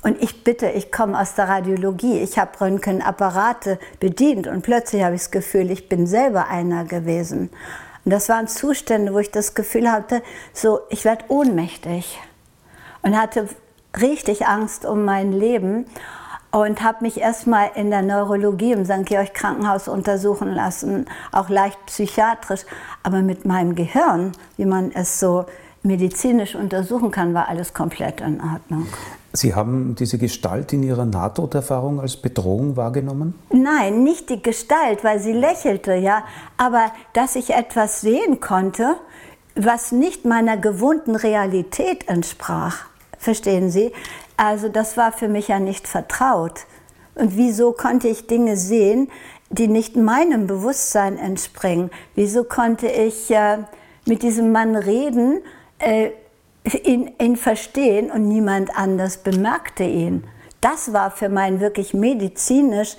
Und 0.03 0.23
ich 0.23 0.45
bitte, 0.45 0.69
ich 0.69 0.93
komme 0.93 1.19
aus 1.19 1.35
der 1.35 1.49
Radiologie, 1.49 2.19
ich 2.21 2.39
habe 2.39 2.61
Röntgenapparate 2.61 3.79
bedient 3.99 4.47
und 4.47 4.63
plötzlich 4.63 5.03
habe 5.03 5.15
ich 5.15 5.23
das 5.23 5.31
Gefühl, 5.31 5.71
ich 5.71 5.89
bin 5.89 6.07
selber 6.07 6.49
einer 6.49 6.85
gewesen. 6.85 7.51
Und 8.05 8.13
das 8.13 8.29
waren 8.29 8.47
Zustände, 8.47 9.13
wo 9.15 9.19
ich 9.19 9.31
das 9.31 9.55
Gefühl 9.55 9.91
hatte, 9.91 10.23
so, 10.53 10.81
ich 10.91 11.05
werde 11.05 11.25
ohnmächtig 11.29 12.21
und 13.03 13.21
hatte 13.21 13.49
richtig 14.01 14.47
Angst 14.47 14.85
um 14.85 15.05
mein 15.05 15.33
Leben 15.33 15.87
und 16.57 16.83
habe 16.83 16.99
mich 17.03 17.21
erstmal 17.21 17.71
in 17.75 17.91
der 17.91 18.01
Neurologie 18.01 18.73
im 18.73 18.87
St. 18.87 19.05
Georg 19.05 19.35
Krankenhaus 19.35 19.89
untersuchen 19.89 20.49
lassen, 20.49 21.05
auch 21.31 21.51
leicht 21.51 21.79
psychiatrisch, 21.85 22.63
aber 23.03 23.21
mit 23.21 23.45
meinem 23.45 23.75
Gehirn, 23.75 24.33
wie 24.57 24.65
man 24.65 24.91
es 24.93 25.21
so 25.21 25.45
medizinisch 25.83 26.55
untersuchen 26.55 27.11
kann, 27.11 27.35
war 27.35 27.49
alles 27.49 27.75
komplett 27.75 28.23
in 28.23 28.41
Ordnung. 28.41 28.87
Sie 29.35 29.55
haben 29.55 29.97
diese 29.97 30.17
Gestalt 30.17 30.73
in 30.73 30.83
Ihrer 30.83 31.05
Nahtoderfahrung 31.05 32.01
als 32.01 32.17
Bedrohung 32.17 32.77
wahrgenommen? 32.77 33.35
Nein, 33.53 34.03
nicht 34.03 34.31
die 34.31 34.43
Gestalt, 34.43 35.05
weil 35.05 35.21
sie 35.21 35.33
lächelte, 35.33 35.95
ja, 35.95 36.25
aber 36.57 36.91
dass 37.13 37.37
ich 37.37 37.51
etwas 37.51 38.01
sehen 38.01 38.41
konnte, 38.41 38.97
was 39.55 39.93
nicht 39.93 40.25
meiner 40.25 40.57
gewohnten 40.57 41.17
Realität 41.17 42.09
entsprach. 42.09 42.87
Verstehen 43.19 43.71
Sie? 43.71 43.93
Also 44.37 44.69
das 44.69 44.97
war 44.97 45.13
für 45.13 45.29
mich 45.29 45.49
ja 45.49 45.59
nicht 45.59 45.89
vertraut. 45.89 46.67
Und 47.15 47.37
wieso 47.37 47.73
konnte 47.73 48.09
ich 48.09 48.27
Dinge 48.27 48.57
sehen, 48.57 49.11
die 49.49 49.69
nicht 49.69 49.97
meinem 49.97 50.47
Bewusstsein 50.47 51.19
entspringen? 51.19 51.91
Wieso 52.15 52.45
konnte 52.45 52.89
ich 52.89 53.31
äh, 53.31 53.59
mit 54.05 54.23
diesem 54.23 54.53
Mann 54.53 54.77
reden, 54.77 55.41
äh, 55.79 56.11
ihn, 56.85 57.13
ihn 57.21 57.37
verstehen 57.37 58.11
und 58.11 58.29
niemand 58.29 58.77
anders 58.77 59.19
bemerkte 59.19 59.85
ihn? 59.85 60.25
Das 60.61 60.93
war 60.93 61.11
für 61.11 61.29
mein 61.29 61.61
wirklich 61.61 61.95
medizinisch 61.95 62.97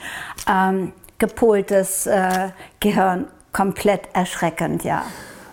ähm, 0.48 0.94
gepoltes 1.18 2.08
äh, 2.08 2.50
Gehirn 2.80 3.28
komplett 3.52 4.10
erschreckend, 4.14 4.84
ja. 4.84 5.04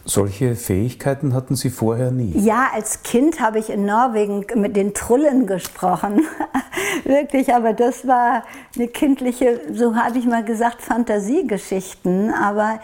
Solche 0.06 0.54
Fähigkeiten 0.54 1.32
hatten 1.32 1.56
Sie 1.56 1.70
vorher 1.70 2.11
nie? 2.11 2.32
Ja, 2.37 2.68
als 2.75 3.02
Kind 3.02 3.40
habe 3.40 3.58
ich 3.58 3.70
in 3.70 3.87
Norwegen 3.87 4.44
mit 4.54 4.76
den 4.76 4.92
Trullen 4.92 5.46
gesprochen. 5.46 6.20
Wirklich, 7.04 7.54
aber 7.54 7.73
das 7.73 8.06
war 8.06 8.44
eine 8.76 8.88
kindliche, 8.88 9.61
so 9.73 9.96
habe 9.96 10.18
ich 10.18 10.26
mal 10.26 10.44
gesagt, 10.44 10.82
Fantasiegeschichten. 10.82 12.34
Aber 12.34 12.80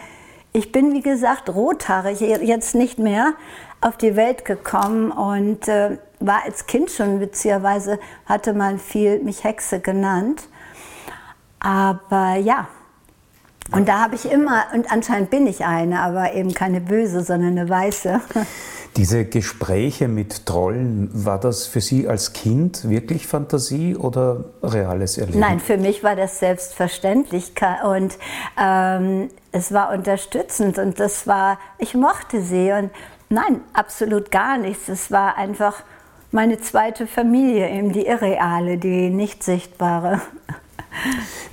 ich 0.51 0.71
bin, 0.71 0.93
wie 0.93 1.01
gesagt, 1.01 1.49
rothaarig, 1.53 2.21
jetzt 2.21 2.73
nicht 2.73 2.97
mehr 2.97 3.33
auf 3.81 3.97
die 3.97 4.15
Welt 4.15 4.43
gekommen 4.43 5.11
und 5.11 5.67
äh, 5.67 5.97
war 6.19 6.43
als 6.45 6.65
Kind 6.65 6.89
schon 6.89 7.19
witzigerweise, 7.19 7.99
hatte 8.25 8.53
man 8.53 8.79
viel 8.79 9.19
mich 9.19 9.43
Hexe 9.43 9.79
genannt. 9.79 10.47
Aber 11.59 12.35
ja, 12.35 12.67
und 13.71 13.87
da 13.87 14.01
habe 14.01 14.15
ich 14.15 14.29
immer, 14.29 14.65
und 14.73 14.91
anscheinend 14.91 15.29
bin 15.29 15.47
ich 15.47 15.65
eine, 15.65 16.01
aber 16.01 16.33
eben 16.33 16.53
keine 16.53 16.81
böse, 16.81 17.23
sondern 17.23 17.57
eine 17.57 17.69
weiße. 17.69 18.19
Diese 18.97 19.23
Gespräche 19.23 20.09
mit 20.09 20.45
Trollen, 20.45 21.09
war 21.13 21.39
das 21.39 21.65
für 21.65 21.79
Sie 21.79 22.09
als 22.09 22.33
Kind 22.33 22.89
wirklich 22.89 23.25
Fantasie 23.25 23.95
oder 23.95 24.43
reales 24.61 25.17
Erleben? 25.17 25.39
Nein, 25.39 25.61
für 25.61 25.77
mich 25.77 26.03
war 26.03 26.17
das 26.17 26.39
selbstverständlich 26.39 27.53
und 27.85 28.17
ähm, 28.61 29.29
es 29.53 29.71
war 29.71 29.93
unterstützend 29.93 30.77
und 30.77 30.99
das 30.99 31.25
war, 31.25 31.57
ich 31.77 31.93
mochte 31.93 32.41
sie 32.41 32.71
und 32.71 32.91
nein, 33.29 33.61
absolut 33.73 34.29
gar 34.31 34.57
nichts. 34.57 34.89
Es 34.89 35.09
war 35.09 35.37
einfach 35.37 35.83
meine 36.31 36.59
zweite 36.59 37.07
Familie, 37.07 37.69
eben 37.69 37.93
die 37.93 38.05
irreale, 38.05 38.77
die 38.77 39.09
nicht 39.09 39.43
sichtbare. 39.43 40.21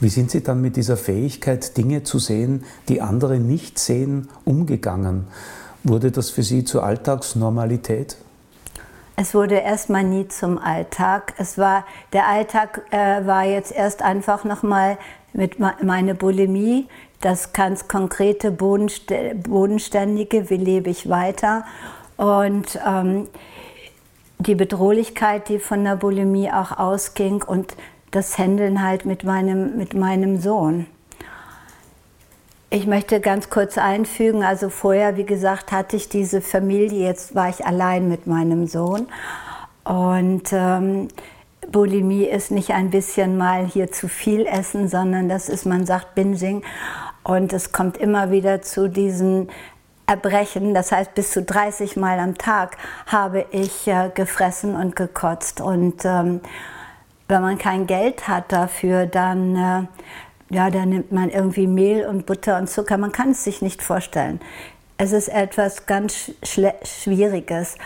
Wie 0.00 0.08
sind 0.08 0.30
Sie 0.30 0.42
dann 0.42 0.60
mit 0.60 0.76
dieser 0.76 0.96
Fähigkeit, 0.96 1.76
Dinge 1.76 2.02
zu 2.02 2.18
sehen, 2.18 2.64
die 2.88 3.00
andere 3.00 3.38
nicht 3.38 3.78
sehen, 3.78 4.28
umgegangen? 4.44 5.26
Wurde 5.84 6.10
das 6.10 6.30
für 6.30 6.42
Sie 6.42 6.64
zur 6.64 6.82
Alltagsnormalität? 6.84 8.16
Es 9.16 9.34
wurde 9.34 9.56
erstmal 9.56 10.04
nie 10.04 10.28
zum 10.28 10.58
Alltag. 10.58 11.34
Es 11.38 11.58
war, 11.58 11.84
der 12.12 12.28
Alltag 12.28 12.82
äh, 12.90 13.26
war 13.26 13.44
jetzt 13.44 13.72
erst 13.72 14.02
einfach 14.02 14.44
nochmal 14.44 14.96
mit 15.32 15.58
meiner 15.58 16.14
Bulimie, 16.14 16.86
das 17.20 17.52
ganz 17.52 17.88
konkrete, 17.88 18.52
bodenständige, 18.52 20.50
wie 20.50 20.56
lebe 20.56 20.88
ich 20.90 21.08
weiter. 21.08 21.64
Und 22.16 22.78
ähm, 22.86 23.26
die 24.38 24.54
Bedrohlichkeit, 24.54 25.48
die 25.48 25.58
von 25.58 25.82
der 25.82 25.96
Bulimie 25.96 26.50
auch 26.52 26.78
ausging 26.78 27.42
und 27.42 27.74
das 28.10 28.38
Händeln 28.38 28.82
halt 28.82 29.04
mit 29.04 29.24
meinem, 29.24 29.76
mit 29.76 29.94
meinem 29.94 30.40
Sohn. 30.40 30.86
Ich 32.70 32.86
möchte 32.86 33.20
ganz 33.20 33.48
kurz 33.48 33.78
einfügen, 33.78 34.42
also 34.42 34.68
vorher, 34.68 35.16
wie 35.16 35.24
gesagt, 35.24 35.72
hatte 35.72 35.96
ich 35.96 36.10
diese 36.10 36.42
Familie, 36.42 37.06
jetzt 37.06 37.34
war 37.34 37.48
ich 37.48 37.64
allein 37.64 38.08
mit 38.08 38.26
meinem 38.26 38.66
Sohn. 38.66 39.08
Und 39.84 40.52
ähm, 40.52 41.08
Bulimie 41.72 42.24
ist 42.24 42.50
nicht 42.50 42.72
ein 42.72 42.90
bisschen 42.90 43.38
mal 43.38 43.64
hier 43.64 43.90
zu 43.90 44.06
viel 44.06 44.46
essen, 44.46 44.88
sondern 44.88 45.30
das 45.30 45.48
ist, 45.48 45.64
man 45.64 45.86
sagt 45.86 46.14
Binging. 46.14 46.62
Und 47.24 47.52
es 47.54 47.72
kommt 47.72 47.96
immer 47.96 48.30
wieder 48.30 48.60
zu 48.60 48.88
diesen 48.88 49.48
Erbrechen. 50.06 50.74
Das 50.74 50.92
heißt, 50.92 51.14
bis 51.14 51.30
zu 51.30 51.42
30 51.42 51.96
Mal 51.96 52.18
am 52.18 52.36
Tag 52.36 52.76
habe 53.06 53.46
ich 53.50 53.86
äh, 53.86 54.10
gefressen 54.14 54.74
und 54.74 54.94
gekotzt. 54.96 55.60
Und 55.60 56.04
ähm, 56.04 56.40
wenn 57.28 57.42
man 57.42 57.58
kein 57.58 57.86
Geld 57.86 58.26
hat 58.26 58.52
dafür, 58.52 59.06
dann, 59.06 59.56
äh, 59.56 60.54
ja, 60.54 60.70
dann 60.70 60.88
nimmt 60.88 61.12
man 61.12 61.30
irgendwie 61.30 61.66
Mehl 61.66 62.06
und 62.06 62.26
Butter 62.26 62.56
und 62.58 62.68
Zucker. 62.68 62.96
Man 62.96 63.12
kann 63.12 63.30
es 63.30 63.44
sich 63.44 63.62
nicht 63.62 63.82
vorstellen. 63.82 64.40
Es 64.96 65.12
ist 65.12 65.28
etwas 65.28 65.86
ganz 65.86 66.32
Schwieriges. 66.42 67.76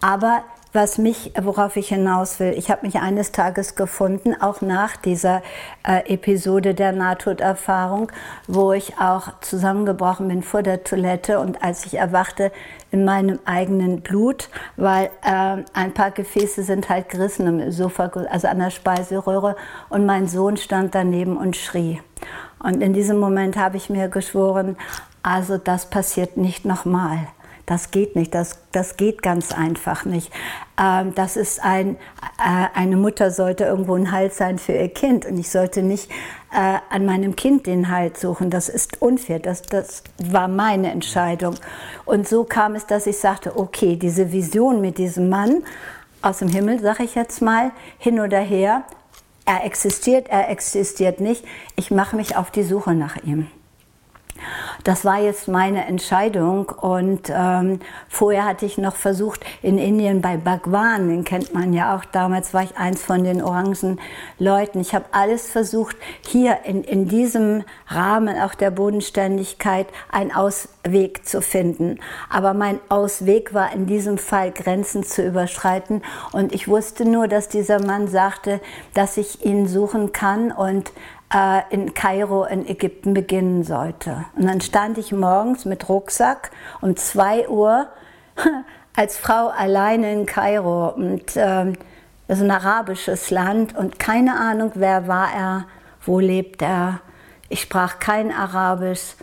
Aber 0.00 0.42
was 0.72 0.98
mich, 0.98 1.32
worauf 1.40 1.76
ich 1.76 1.88
hinaus 1.88 2.40
will. 2.40 2.52
Ich 2.56 2.70
habe 2.70 2.86
mich 2.86 2.96
eines 2.96 3.32
Tages 3.32 3.74
gefunden, 3.74 4.34
auch 4.40 4.60
nach 4.60 4.96
dieser 4.96 5.42
äh, 5.86 6.12
Episode 6.12 6.74
der 6.74 6.92
Nahtoderfahrung, 6.92 8.12
wo 8.46 8.72
ich 8.72 8.98
auch 8.98 9.40
zusammengebrochen 9.40 10.28
bin 10.28 10.42
vor 10.42 10.62
der 10.62 10.84
Toilette 10.84 11.40
und 11.40 11.62
als 11.62 11.86
ich 11.86 11.94
erwachte 11.94 12.52
in 12.90 13.04
meinem 13.04 13.38
eigenen 13.44 14.00
Blut, 14.00 14.48
weil 14.76 15.10
äh, 15.22 15.62
ein 15.72 15.92
paar 15.94 16.10
Gefäße 16.10 16.62
sind 16.62 16.88
halt 16.88 17.08
gerissen 17.08 17.46
im 17.46 17.60
Esophagus, 17.60 18.26
also 18.26 18.48
an 18.48 18.58
der 18.58 18.70
Speiseröhre 18.70 19.56
und 19.88 20.06
mein 20.06 20.26
Sohn 20.26 20.56
stand 20.56 20.94
daneben 20.94 21.36
und 21.36 21.56
schrie. 21.56 22.00
Und 22.58 22.82
in 22.82 22.92
diesem 22.92 23.18
Moment 23.18 23.56
habe 23.56 23.76
ich 23.76 23.90
mir 23.90 24.08
geschworen, 24.08 24.76
also 25.22 25.58
das 25.58 25.90
passiert 25.90 26.36
nicht 26.36 26.64
nochmal. 26.64 27.28
Das 27.68 27.90
geht 27.90 28.16
nicht, 28.16 28.34
das, 28.34 28.56
das 28.72 28.96
geht 28.96 29.22
ganz 29.22 29.52
einfach 29.52 30.06
nicht. 30.06 30.32
Ähm, 30.80 31.14
das 31.14 31.36
ist 31.36 31.62
ein, 31.62 31.96
äh, 32.38 32.66
eine 32.72 32.96
Mutter 32.96 33.30
sollte 33.30 33.64
irgendwo 33.64 33.94
ein 33.94 34.10
Halt 34.10 34.32
sein 34.32 34.58
für 34.58 34.72
ihr 34.72 34.88
Kind 34.88 35.26
und 35.26 35.36
ich 35.36 35.50
sollte 35.50 35.82
nicht 35.82 36.10
äh, 36.50 36.78
an 36.88 37.04
meinem 37.04 37.36
Kind 37.36 37.66
den 37.66 37.90
Halt 37.90 38.16
suchen. 38.16 38.48
Das 38.48 38.70
ist 38.70 39.02
unfair, 39.02 39.38
das, 39.38 39.60
das 39.60 40.02
war 40.16 40.48
meine 40.48 40.90
Entscheidung. 40.90 41.56
Und 42.06 42.26
so 42.26 42.44
kam 42.44 42.74
es, 42.74 42.86
dass 42.86 43.06
ich 43.06 43.18
sagte, 43.18 43.58
okay, 43.58 43.96
diese 43.96 44.32
Vision 44.32 44.80
mit 44.80 44.96
diesem 44.96 45.28
Mann 45.28 45.62
aus 46.22 46.38
dem 46.38 46.48
Himmel, 46.48 46.80
sage 46.80 47.02
ich 47.02 47.16
jetzt 47.16 47.42
mal, 47.42 47.70
hin 47.98 48.18
oder 48.18 48.40
her, 48.40 48.84
er 49.44 49.66
existiert, 49.66 50.28
er 50.30 50.48
existiert 50.48 51.20
nicht, 51.20 51.44
ich 51.76 51.90
mache 51.90 52.16
mich 52.16 52.34
auf 52.34 52.50
die 52.50 52.62
Suche 52.62 52.94
nach 52.94 53.16
ihm. 53.24 53.50
Das 54.84 55.04
war 55.04 55.20
jetzt 55.20 55.48
meine 55.48 55.86
Entscheidung 55.86 56.68
und 56.68 57.30
ähm, 57.30 57.80
vorher 58.08 58.44
hatte 58.44 58.66
ich 58.66 58.78
noch 58.78 58.96
versucht 58.96 59.44
in 59.62 59.78
Indien 59.78 60.20
bei 60.20 60.36
Bhagwan, 60.36 61.08
den 61.08 61.24
kennt 61.24 61.52
man 61.52 61.72
ja 61.72 61.96
auch, 61.96 62.04
damals 62.04 62.54
war 62.54 62.62
ich 62.62 62.76
eins 62.76 63.02
von 63.02 63.24
den 63.24 63.42
orangen 63.42 64.00
Leuten. 64.38 64.80
Ich 64.80 64.94
habe 64.94 65.06
alles 65.12 65.48
versucht, 65.48 65.96
hier 66.26 66.60
in, 66.64 66.84
in 66.84 67.08
diesem 67.08 67.64
Rahmen 67.88 68.40
auch 68.40 68.54
der 68.54 68.70
Bodenständigkeit 68.70 69.88
einen 70.10 70.32
Ausweg 70.32 71.26
zu 71.26 71.42
finden. 71.42 71.98
Aber 72.30 72.54
mein 72.54 72.80
Ausweg 72.88 73.52
war 73.52 73.72
in 73.72 73.86
diesem 73.86 74.18
Fall 74.18 74.52
Grenzen 74.52 75.02
zu 75.02 75.22
überschreiten 75.26 76.02
und 76.32 76.54
ich 76.54 76.68
wusste 76.68 77.04
nur, 77.04 77.28
dass 77.28 77.48
dieser 77.48 77.84
Mann 77.84 78.08
sagte, 78.08 78.60
dass 78.94 79.16
ich 79.16 79.44
ihn 79.44 79.66
suchen 79.66 80.12
kann 80.12 80.52
und 80.52 80.92
in 81.70 81.92
Kairo 81.92 82.44
in 82.44 82.66
Ägypten 82.66 83.12
beginnen 83.12 83.62
sollte. 83.62 84.24
Und 84.36 84.46
dann 84.46 84.60
stand 84.62 84.96
ich 84.96 85.12
morgens 85.12 85.66
mit 85.66 85.88
Rucksack 85.88 86.50
um 86.80 86.96
2 86.96 87.48
Uhr 87.48 87.86
als 88.96 89.18
Frau 89.18 89.48
alleine 89.48 90.12
in 90.12 90.24
Kairo. 90.24 90.88
Und 90.88 91.36
äh, 91.36 91.72
das 92.26 92.38
ist 92.38 92.44
ein 92.44 92.50
arabisches 92.50 93.30
Land 93.30 93.76
und 93.76 93.98
keine 93.98 94.38
Ahnung, 94.38 94.72
wer 94.74 95.06
war 95.06 95.28
er, 95.34 95.66
wo 96.04 96.18
lebt 96.18 96.62
er. 96.62 97.00
Ich 97.48 97.60
sprach 97.62 97.98
kein 97.98 98.32
Arabisch. 98.32 99.14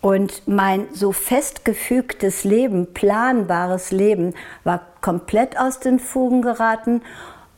Und 0.00 0.48
mein 0.48 0.86
so 0.94 1.12
festgefügtes 1.12 2.44
Leben, 2.44 2.94
planbares 2.94 3.90
Leben, 3.90 4.34
war 4.64 4.80
komplett 5.02 5.58
aus 5.58 5.78
den 5.78 5.98
Fugen 5.98 6.42
geraten. 6.42 7.02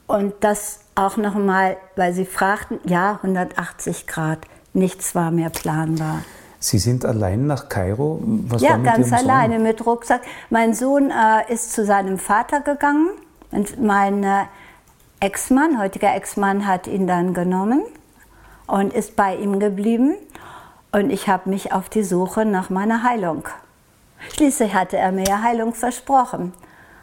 Und 0.09 0.35
das 0.41 0.82
auch 0.95 1.17
nochmal, 1.17 1.77
weil 1.97 2.13
Sie 2.13 2.25
fragten, 2.25 2.81
ja, 2.85 3.15
180 3.23 4.07
Grad, 4.07 4.41
nichts 4.73 5.15
war 5.15 5.31
mehr 5.31 5.51
planbar. 5.51 6.23
Sie 6.59 6.79
sind 6.79 7.05
allein 7.05 7.47
nach 7.47 7.69
Kairo? 7.69 8.21
Was 8.23 8.63
ja, 8.63 8.77
ganz 8.77 9.11
Ihrem 9.11 9.15
alleine 9.15 9.55
Sohn? 9.55 9.63
mit 9.65 9.87
Rucksack. 9.87 10.23
Mein 10.49 10.75
Sohn 10.75 11.11
äh, 11.11 11.53
ist 11.53 11.73
zu 11.73 11.85
seinem 11.85 12.19
Vater 12.19 12.61
gegangen 12.61 13.11
und 13.51 13.83
mein 13.83 14.23
äh, 14.23 14.45
Ex-Mann, 15.19 15.81
heutiger 15.81 16.15
Ex-Mann, 16.15 16.67
hat 16.67 16.87
ihn 16.87 17.07
dann 17.07 17.35
genommen 17.35 17.83
und 18.67 18.93
ist 18.93 19.17
bei 19.17 19.35
ihm 19.37 19.59
geblieben. 19.59 20.15
Und 20.93 21.11
ich 21.11 21.29
habe 21.29 21.49
mich 21.51 21.73
auf 21.73 21.89
die 21.89 22.05
Suche 22.05 22.45
nach 22.45 22.71
meiner 22.71 23.03
Heilung. 23.03 23.49
Schließlich 24.35 24.75
hatte 24.75 24.99
er 24.99 25.11
mir 25.11 25.25
ja 25.25 25.43
Heilung 25.43 25.75
versprochen. 25.75 26.53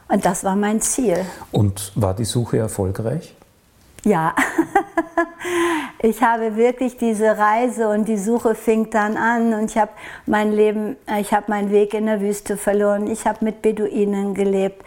Und 0.07 0.25
das 0.25 0.43
war 0.43 0.55
mein 0.55 0.79
Ziel. 0.79 1.25
Und 1.51 1.91
war 1.95 2.13
die 2.13 2.25
Suche 2.25 2.57
erfolgreich? 2.57 3.35
Ja, 4.05 4.33
ich 6.01 6.23
habe 6.23 6.55
wirklich 6.55 6.97
diese 6.97 7.37
Reise 7.37 7.89
und 7.89 8.07
die 8.07 8.17
Suche 8.17 8.55
fing 8.55 8.89
dann 8.89 9.17
an 9.17 9.53
und 9.53 9.65
ich 9.71 9.77
habe 9.77 9.91
mein 10.25 10.53
Leben, 10.53 10.95
ich 11.19 11.33
habe 11.33 11.45
meinen 11.49 11.71
Weg 11.71 11.93
in 11.93 12.05
der 12.05 12.21
Wüste 12.21 12.55
verloren. 12.55 13.07
Ich 13.07 13.25
habe 13.25 13.43
mit 13.43 13.61
Beduinen 13.61 14.33
gelebt. 14.33 14.83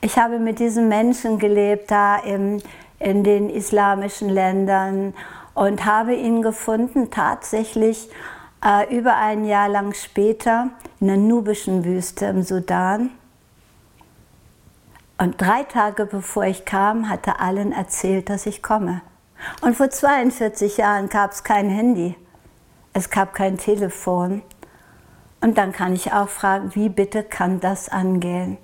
Ich 0.00 0.16
habe 0.18 0.38
mit 0.38 0.58
diesen 0.58 0.88
Menschen 0.88 1.38
gelebt 1.38 1.90
da 1.90 2.16
im, 2.16 2.62
in 2.98 3.24
den 3.24 3.50
islamischen 3.50 4.28
Ländern 4.30 5.14
und 5.54 5.84
habe 5.84 6.14
ihn 6.14 6.42
gefunden 6.42 7.10
tatsächlich 7.10 8.08
äh, 8.64 8.94
über 8.96 9.16
ein 9.16 9.44
Jahr 9.44 9.68
lang 9.68 9.92
später 9.94 10.68
in 11.00 11.08
der 11.08 11.16
nubischen 11.16 11.84
Wüste 11.84 12.26
im 12.26 12.42
Sudan. 12.42 13.10
Und 15.18 15.40
drei 15.40 15.62
Tage 15.62 16.06
bevor 16.06 16.44
ich 16.44 16.64
kam, 16.64 17.08
hatte 17.08 17.40
allen 17.40 17.72
erzählt, 17.72 18.28
dass 18.28 18.46
ich 18.46 18.62
komme. 18.62 19.00
Und 19.62 19.76
vor 19.76 19.90
42 19.90 20.76
Jahren 20.78 21.08
gab 21.08 21.32
es 21.32 21.42
kein 21.42 21.68
Handy. 21.68 22.16
Es 22.92 23.10
gab 23.10 23.34
kein 23.34 23.58
Telefon. 23.58 24.42
Und 25.40 25.58
dann 25.58 25.72
kann 25.72 25.94
ich 25.94 26.12
auch 26.12 26.28
fragen, 26.28 26.74
wie 26.74 26.88
bitte 26.88 27.22
kann 27.22 27.60
das 27.60 27.88
angehen? 27.88 28.58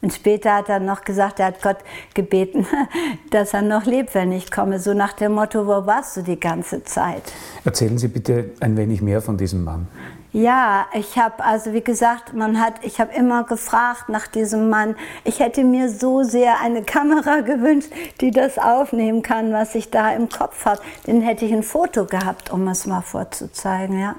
Und 0.00 0.12
später 0.12 0.54
hat 0.54 0.68
er 0.68 0.78
noch 0.78 1.02
gesagt, 1.02 1.40
er 1.40 1.46
hat 1.46 1.60
Gott 1.60 1.78
gebeten, 2.14 2.66
dass 3.30 3.52
er 3.52 3.62
noch 3.62 3.84
lebt, 3.84 4.14
wenn 4.14 4.30
ich 4.32 4.50
komme. 4.50 4.78
So 4.78 4.94
nach 4.94 5.12
dem 5.12 5.32
Motto, 5.32 5.66
wo 5.66 5.86
warst 5.86 6.16
du 6.16 6.22
die 6.22 6.38
ganze 6.38 6.84
Zeit? 6.84 7.22
Erzählen 7.64 7.98
Sie 7.98 8.08
bitte 8.08 8.52
ein 8.60 8.76
wenig 8.76 9.02
mehr 9.02 9.20
von 9.20 9.36
diesem 9.36 9.64
Mann. 9.64 9.88
Ja, 10.32 10.86
ich 10.92 11.18
habe 11.18 11.42
also 11.42 11.72
wie 11.72 11.80
gesagt, 11.80 12.34
man 12.34 12.60
hat, 12.60 12.74
ich 12.82 13.00
habe 13.00 13.14
immer 13.14 13.44
gefragt 13.44 14.10
nach 14.10 14.26
diesem 14.26 14.68
Mann. 14.68 14.94
Ich 15.24 15.40
hätte 15.40 15.64
mir 15.64 15.88
so 15.88 16.22
sehr 16.22 16.60
eine 16.60 16.82
Kamera 16.82 17.40
gewünscht, 17.40 17.90
die 18.20 18.30
das 18.30 18.58
aufnehmen 18.58 19.22
kann, 19.22 19.52
was 19.52 19.74
ich 19.74 19.90
da 19.90 20.10
im 20.10 20.28
Kopf 20.28 20.66
habe. 20.66 20.82
Den 21.06 21.22
hätte 21.22 21.46
ich 21.46 21.52
ein 21.52 21.62
Foto 21.62 22.04
gehabt, 22.04 22.50
um 22.50 22.68
es 22.68 22.86
mal 22.86 23.00
vorzuzeigen, 23.00 23.98
ja. 23.98 24.16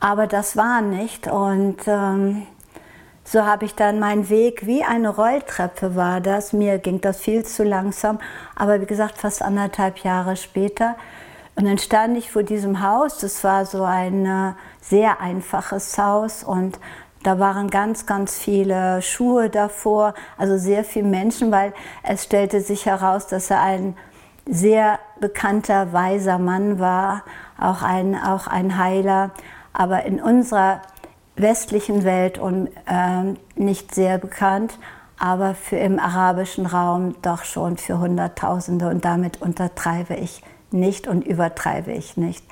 Aber 0.00 0.26
das 0.26 0.58
war 0.58 0.82
nicht 0.82 1.26
und 1.26 1.78
ähm, 1.86 2.46
so 3.24 3.44
habe 3.44 3.64
ich 3.64 3.74
dann 3.74 3.98
meinen 3.98 4.28
Weg 4.28 4.66
wie 4.66 4.84
eine 4.84 5.08
Rolltreppe 5.08 5.96
war 5.96 6.20
das. 6.20 6.52
Mir 6.52 6.78
ging 6.78 7.00
das 7.00 7.18
viel 7.18 7.44
zu 7.44 7.64
langsam, 7.64 8.18
aber 8.54 8.82
wie 8.82 8.86
gesagt, 8.86 9.16
fast 9.18 9.40
anderthalb 9.40 9.98
Jahre 9.98 10.36
später. 10.36 10.94
Und 11.56 11.64
dann 11.64 11.78
stand 11.78 12.18
ich 12.18 12.30
vor 12.30 12.42
diesem 12.42 12.82
Haus. 12.82 13.18
Das 13.18 13.42
war 13.42 13.64
so 13.64 13.82
ein 13.82 14.26
äh, 14.26 14.52
sehr 14.80 15.20
einfaches 15.20 15.96
Haus 15.98 16.44
und 16.44 16.78
da 17.22 17.40
waren 17.40 17.70
ganz, 17.70 18.06
ganz 18.06 18.38
viele 18.38 19.02
Schuhe 19.02 19.50
davor, 19.50 20.14
also 20.38 20.58
sehr 20.58 20.84
viele 20.84 21.08
Menschen, 21.08 21.50
weil 21.50 21.72
es 22.04 22.22
stellte 22.22 22.60
sich 22.60 22.86
heraus, 22.86 23.26
dass 23.26 23.50
er 23.50 23.62
ein 23.62 23.96
sehr 24.48 25.00
bekannter, 25.18 25.92
weiser 25.92 26.38
Mann 26.38 26.78
war, 26.78 27.24
auch 27.58 27.82
ein, 27.82 28.14
auch 28.14 28.46
ein 28.46 28.78
Heiler. 28.78 29.32
Aber 29.72 30.04
in 30.04 30.20
unserer 30.20 30.82
westlichen 31.34 32.04
Welt 32.04 32.38
und 32.38 32.68
äh, 32.86 33.34
nicht 33.56 33.94
sehr 33.94 34.18
bekannt, 34.18 34.78
aber 35.18 35.54
für 35.54 35.76
im 35.76 35.98
arabischen 35.98 36.66
Raum 36.66 37.16
doch 37.22 37.44
schon 37.44 37.76
für 37.76 37.98
Hunderttausende 37.98 38.88
und 38.88 39.04
damit 39.04 39.42
untertreibe 39.42 40.14
ich 40.14 40.42
nicht 40.70 41.06
und 41.06 41.26
übertreibe 41.26 41.92
ich 41.92 42.16
nicht. 42.16 42.44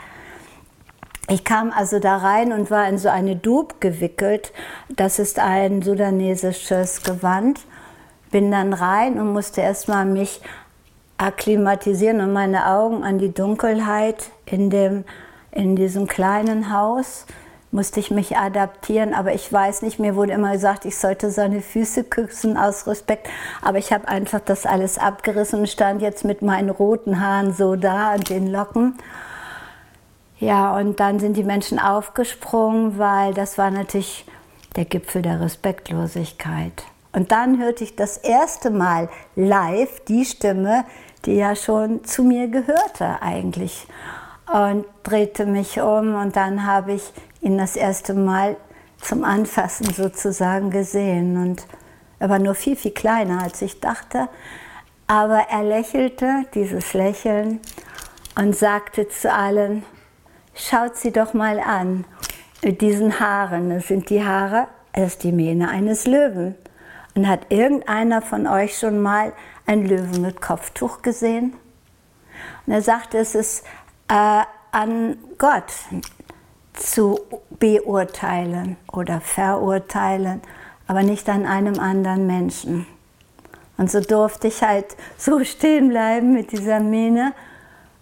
Ich 1.29 1.44
kam 1.44 1.72
also 1.72 2.00
da 2.00 2.18
rein 2.18 2.53
und 2.53 2.70
war 2.70 2.87
in 2.88 2.98
so 2.98 3.09
eine 3.09 3.35
Dub 3.35 3.81
gewickelt. 3.81 4.53
Das 4.94 5.18
ist 5.18 5.38
ein 5.38 5.81
sudanesisches 5.81 7.03
Gewand. 7.03 7.61
Bin 8.31 8.50
dann 8.50 8.74
rein 8.74 9.18
und 9.18 9.33
musste 9.33 9.62
erstmal 9.62 10.05
mich 10.05 10.42
akklimatisieren 11.16 12.20
und 12.20 12.33
meine 12.33 12.66
Augen 12.66 13.05
an 13.05 13.18
die 13.18 13.33
Dunkelheit 13.33 14.31
in, 14.44 14.68
dem, 14.68 15.05
in 15.50 15.77
diesem 15.77 16.07
kleinen 16.07 16.72
Haus 16.72 17.27
musste 17.74 17.98
ich 17.98 18.10
mich 18.10 18.37
adaptieren. 18.37 19.12
Aber 19.12 19.34
ich 19.34 19.52
weiß 19.52 19.82
nicht, 19.82 19.98
mir 19.98 20.14
wurde 20.14 20.32
immer 20.32 20.52
gesagt, 20.52 20.84
ich 20.84 20.96
sollte 20.96 21.30
seine 21.30 21.60
Füße 21.60 22.04
küssen 22.04 22.56
aus 22.56 22.87
Respekt. 22.87 23.28
Aber 23.60 23.78
ich 23.78 23.92
habe 23.92 24.08
einfach 24.08 24.40
das 24.40 24.64
alles 24.64 24.96
abgerissen 24.96 25.60
und 25.60 25.68
stand 25.68 26.00
jetzt 26.00 26.24
mit 26.24 26.40
meinen 26.40 26.70
roten 26.70 27.20
Haaren 27.20 27.52
so 27.52 27.76
da 27.76 28.14
und 28.14 28.30
den 28.30 28.46
Locken. 28.46 28.94
Ja, 30.38 30.76
und 30.76 31.00
dann 31.00 31.18
sind 31.18 31.37
die 31.37 31.44
Menschen 31.44 31.78
aufgesprungen, 31.78 32.98
weil 32.98 33.34
das 33.34 33.58
war 33.58 33.70
natürlich 33.70 34.24
der 34.76 34.84
Gipfel 34.84 35.22
der 35.22 35.40
Respektlosigkeit. 35.40 36.84
Und 37.12 37.32
dann 37.32 37.60
hörte 37.60 37.84
ich 37.84 37.96
das 37.96 38.16
erste 38.18 38.70
Mal 38.70 39.08
live 39.37 40.00
die 40.06 40.24
Stimme, 40.24 40.84
die 41.24 41.34
ja 41.34 41.56
schon 41.56 42.04
zu 42.04 42.22
mir 42.22 42.48
gehörte 42.48 43.20
eigentlich. 43.20 43.87
Und 44.52 44.84
drehte 45.02 45.46
mich 45.46 45.80
um 45.80 46.14
und 46.16 46.37
dann 46.37 46.66
habe 46.66 46.92
ich 46.92 47.12
ihn 47.44 47.59
das 47.59 47.76
erste 47.76 48.14
Mal 48.14 48.57
zum 49.00 49.24
Anfassen 49.24 49.92
sozusagen 49.92 50.70
gesehen. 50.70 51.37
Und 51.37 51.66
er 52.18 52.30
war 52.30 52.38
nur 52.38 52.54
viel, 52.54 52.74
viel 52.74 52.92
kleiner, 52.92 53.42
als 53.42 53.62
ich 53.62 53.80
dachte. 53.80 54.28
Aber 55.07 55.46
er 55.50 55.62
lächelte, 55.62 56.46
dieses 56.54 56.94
Lächeln, 56.94 57.61
und 58.37 58.57
sagte 58.57 59.09
zu 59.09 59.33
allen, 59.33 59.85
schaut 60.54 60.96
sie 60.96 61.12
doch 61.12 61.35
mal 61.35 61.61
an 61.61 62.04
mit 62.62 62.80
diesen 62.80 63.20
Haaren. 63.20 63.70
Das 63.70 63.88
sind 63.88 64.11
die 64.11 64.24
Haare, 64.24 64.66
das 64.92 65.12
ist 65.12 65.22
die 65.22 65.33
Mähne 65.33 65.68
eines 65.68 66.07
Löwen. 66.07 66.57
Und 67.14 67.28
hat 67.28 67.46
irgendeiner 67.50 68.22
von 68.22 68.46
euch 68.46 68.76
schon 68.76 69.00
mal 69.00 69.33
einen 69.66 69.87
Löwen 69.87 70.22
mit 70.22 70.40
Kopftuch 70.40 71.02
gesehen? 71.02 71.54
Und 72.66 72.72
er 72.72 72.83
sagte, 72.83 73.18
es 73.18 73.35
ist 73.35 73.64
äh, 74.09 74.42
an 74.72 75.16
Gott 75.38 75.72
zu 76.74 77.20
beurteilen 77.58 78.76
oder 78.92 79.20
verurteilen, 79.20 80.42
aber 80.87 81.02
nicht 81.02 81.28
an 81.28 81.46
einem 81.46 81.78
anderen 81.78 82.26
Menschen. 82.26 82.87
Und 83.76 83.90
so 83.90 84.00
durfte 84.00 84.48
ich 84.48 84.62
halt 84.62 84.96
so 85.16 85.42
stehen 85.44 85.88
bleiben 85.88 86.32
mit 86.32 86.52
dieser 86.52 86.80
Mähne. 86.80 87.32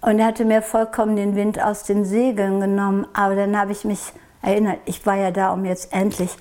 Und 0.01 0.19
er 0.19 0.27
hatte 0.27 0.45
mir 0.45 0.63
vollkommen 0.63 1.15
den 1.15 1.37
Wind 1.37 1.63
aus 1.63 1.85
den 1.85 2.05
Segeln 2.05 2.61
genommen. 2.61 3.07
Aber 3.13 3.37
dann 3.37 3.57
habe 3.57 3.73
ich 3.73 3.85
mich 3.85 4.01
erinnert, 4.43 4.81
ich 4.85 5.07
war 5.07 5.17
ja 5.17 5.31
da, 5.31 5.53
um 5.53 5.65
jetzt 5.65 5.93
endlich 5.93 6.37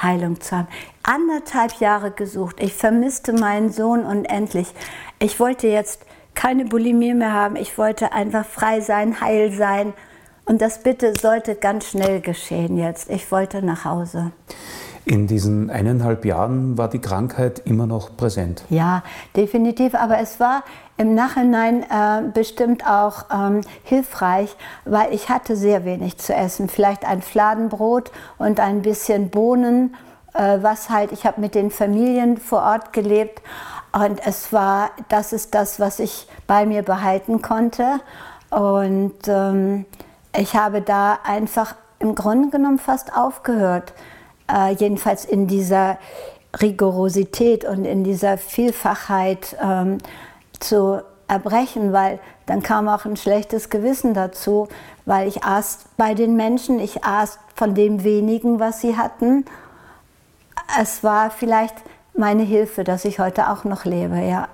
Heilung 0.00 0.40
zu 0.40 0.56
haben. 0.56 0.68
Anderthalb 1.02 1.80
Jahre 1.80 2.12
gesucht. 2.12 2.56
Ich 2.60 2.74
vermisste 2.74 3.32
meinen 3.32 3.72
Sohn 3.72 4.04
unendlich. 4.04 4.72
Ich 5.18 5.40
wollte 5.40 5.66
jetzt 5.66 6.06
keine 6.34 6.64
Bulimie 6.64 7.14
mehr 7.14 7.32
haben. 7.32 7.56
Ich 7.56 7.78
wollte 7.78 8.12
einfach 8.12 8.46
frei 8.46 8.80
sein, 8.80 9.20
heil 9.20 9.52
sein. 9.52 9.92
Und 10.46 10.60
das 10.60 10.82
bitte 10.82 11.14
sollte 11.18 11.54
ganz 11.54 11.86
schnell 11.86 12.20
geschehen 12.20 12.76
jetzt. 12.76 13.10
Ich 13.10 13.30
wollte 13.32 13.62
nach 13.62 13.84
Hause. 13.84 14.32
In 15.06 15.26
diesen 15.26 15.68
eineinhalb 15.70 16.24
Jahren 16.24 16.78
war 16.78 16.88
die 16.88 16.98
Krankheit 16.98 17.60
immer 17.66 17.86
noch 17.86 18.16
präsent. 18.16 18.64
Ja, 18.70 19.02
definitiv. 19.36 19.94
Aber 19.94 20.18
es 20.18 20.40
war 20.40 20.64
im 20.96 21.14
Nachhinein 21.14 21.82
äh, 21.82 22.22
bestimmt 22.32 22.86
auch 22.86 23.24
ähm, 23.30 23.60
hilfreich, 23.82 24.56
weil 24.84 25.12
ich 25.12 25.28
hatte 25.28 25.56
sehr 25.56 25.84
wenig 25.84 26.18
zu 26.18 26.34
essen. 26.34 26.68
Vielleicht 26.68 27.04
ein 27.06 27.20
Fladenbrot 27.20 28.12
und 28.38 28.60
ein 28.60 28.82
bisschen 28.82 29.28
Bohnen, 29.28 29.94
äh, 30.32 30.58
was 30.62 30.88
halt, 30.88 31.12
ich 31.12 31.26
habe 31.26 31.40
mit 31.40 31.54
den 31.54 31.70
Familien 31.70 32.38
vor 32.38 32.62
Ort 32.62 32.92
gelebt 32.94 33.42
und 33.92 34.26
es 34.26 34.52
war, 34.52 34.90
das 35.08 35.32
ist 35.32 35.54
das, 35.54 35.78
was 35.78 35.98
ich 35.98 36.26
bei 36.46 36.64
mir 36.64 36.82
behalten 36.82 37.42
konnte. 37.42 38.00
Und 38.50 39.14
ähm, 39.26 39.84
ich 40.36 40.54
habe 40.54 40.82
da 40.82 41.18
einfach 41.24 41.74
im 41.98 42.14
Grunde 42.14 42.50
genommen 42.50 42.78
fast 42.78 43.16
aufgehört, 43.16 43.92
äh, 44.52 44.74
jedenfalls 44.74 45.24
in 45.24 45.46
dieser 45.46 45.98
Rigorosität 46.60 47.64
und 47.64 47.84
in 47.84 48.04
dieser 48.04 48.38
Vielfachheit. 48.38 49.56
Ähm, 49.62 49.98
zu 50.60 51.02
erbrechen, 51.28 51.92
weil 51.92 52.18
dann 52.46 52.62
kam 52.62 52.88
auch 52.88 53.04
ein 53.04 53.16
schlechtes 53.16 53.70
Gewissen 53.70 54.14
dazu, 54.14 54.68
weil 55.06 55.28
ich 55.28 55.44
aß 55.44 55.86
bei 55.96 56.14
den 56.14 56.36
Menschen, 56.36 56.80
ich 56.80 57.04
aß 57.04 57.38
von 57.54 57.74
dem 57.74 58.04
wenigen, 58.04 58.60
was 58.60 58.80
sie 58.80 58.96
hatten. 58.96 59.44
Es 60.80 61.02
war 61.02 61.30
vielleicht 61.30 61.74
meine 62.16 62.42
Hilfe, 62.42 62.84
dass 62.84 63.04
ich 63.04 63.18
heute 63.18 63.50
auch 63.50 63.64
noch 63.64 63.84
lebe, 63.84 64.20
ja, 64.20 64.48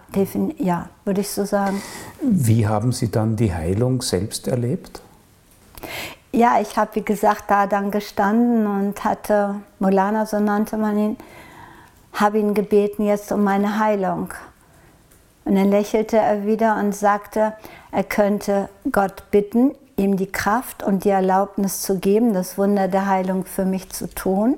ja 0.59 0.89
würde 1.05 1.21
ich 1.21 1.31
so 1.31 1.45
sagen. 1.45 1.83
Wie 2.23 2.67
haben 2.67 2.93
Sie 2.93 3.11
dann 3.11 3.37
die 3.37 3.53
Heilung 3.53 4.01
selbst 4.03 4.49
erlebt? 4.49 5.03
Ja, 6.33 6.61
ich 6.61 6.77
habe, 6.77 6.95
wie 6.95 7.03
gesagt, 7.03 7.45
da 7.49 7.67
dann 7.67 7.91
gestanden 7.91 8.67
und 8.67 9.05
hatte, 9.05 9.57
Molana, 9.79 10.27
so 10.27 10.39
nannte 10.39 10.77
man 10.77 10.97
ihn, 10.97 11.17
habe 12.13 12.39
ihn 12.39 12.55
gebeten 12.55 13.05
jetzt 13.05 13.33
um 13.33 13.43
meine 13.43 13.79
Heilung. 13.79 14.33
Und 15.45 15.57
dann 15.57 15.71
lächelte 15.71 16.19
er 16.19 16.47
wieder 16.47 16.77
und 16.77 16.95
sagte, 16.95 17.55
er 17.91 18.05
könnte 18.05 18.69
Gott 18.93 19.31
bitten, 19.31 19.75
ihm 19.97 20.17
die 20.17 20.31
Kraft 20.31 20.83
und 20.83 21.05
die 21.05 21.11
Erlaubnis 21.11 21.83
zu 21.83 21.99
geben, 21.99 22.33
das 22.33 22.57
Wunder 22.57 22.89
der 22.89 23.07
Heilung 23.07 23.45
für 23.45 23.65
mich 23.65 23.91
zu 23.91 24.09
tun. 24.09 24.57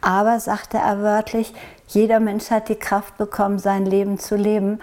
Aber, 0.00 0.40
sagte 0.40 0.78
er 0.78 1.00
wörtlich, 1.00 1.54
jeder 1.86 2.20
Mensch 2.20 2.50
hat 2.50 2.68
die 2.68 2.74
Kraft 2.74 3.16
bekommen, 3.18 3.58
sein 3.58 3.86
Leben 3.86 4.18
zu 4.18 4.34
leben. 4.34 4.80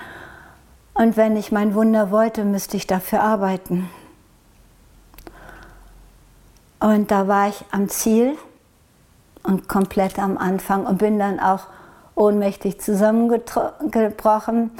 Und 0.93 1.17
wenn 1.17 1.35
ich 1.35 1.51
mein 1.51 1.75
Wunder 1.75 2.11
wollte, 2.11 2.45
müsste 2.45 2.77
ich 2.77 2.87
dafür 2.87 3.21
arbeiten. 3.21 3.89
Und 6.79 7.11
da 7.11 7.27
war 7.27 7.49
ich 7.49 7.65
am 7.71 7.89
Ziel 7.89 8.37
und 9.43 9.67
komplett 9.67 10.17
am 10.19 10.37
Anfang 10.37 10.85
und 10.85 10.97
bin 10.97 11.19
dann 11.19 11.39
auch 11.39 11.67
ohnmächtig 12.15 12.79
zusammengebrochen 12.79 14.71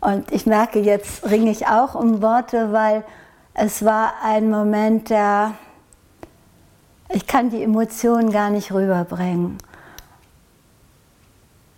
und 0.00 0.30
ich 0.30 0.46
merke, 0.46 0.78
jetzt 0.78 1.28
ringe 1.28 1.50
ich 1.50 1.66
auch 1.66 1.94
um 1.94 2.22
Worte, 2.22 2.72
weil 2.72 3.04
es 3.54 3.84
war 3.84 4.14
ein 4.22 4.50
Moment, 4.50 5.10
der, 5.10 5.54
ich 7.08 7.26
kann 7.26 7.50
die 7.50 7.62
Emotionen 7.62 8.30
gar 8.30 8.50
nicht 8.50 8.72
rüberbringen. 8.72 9.58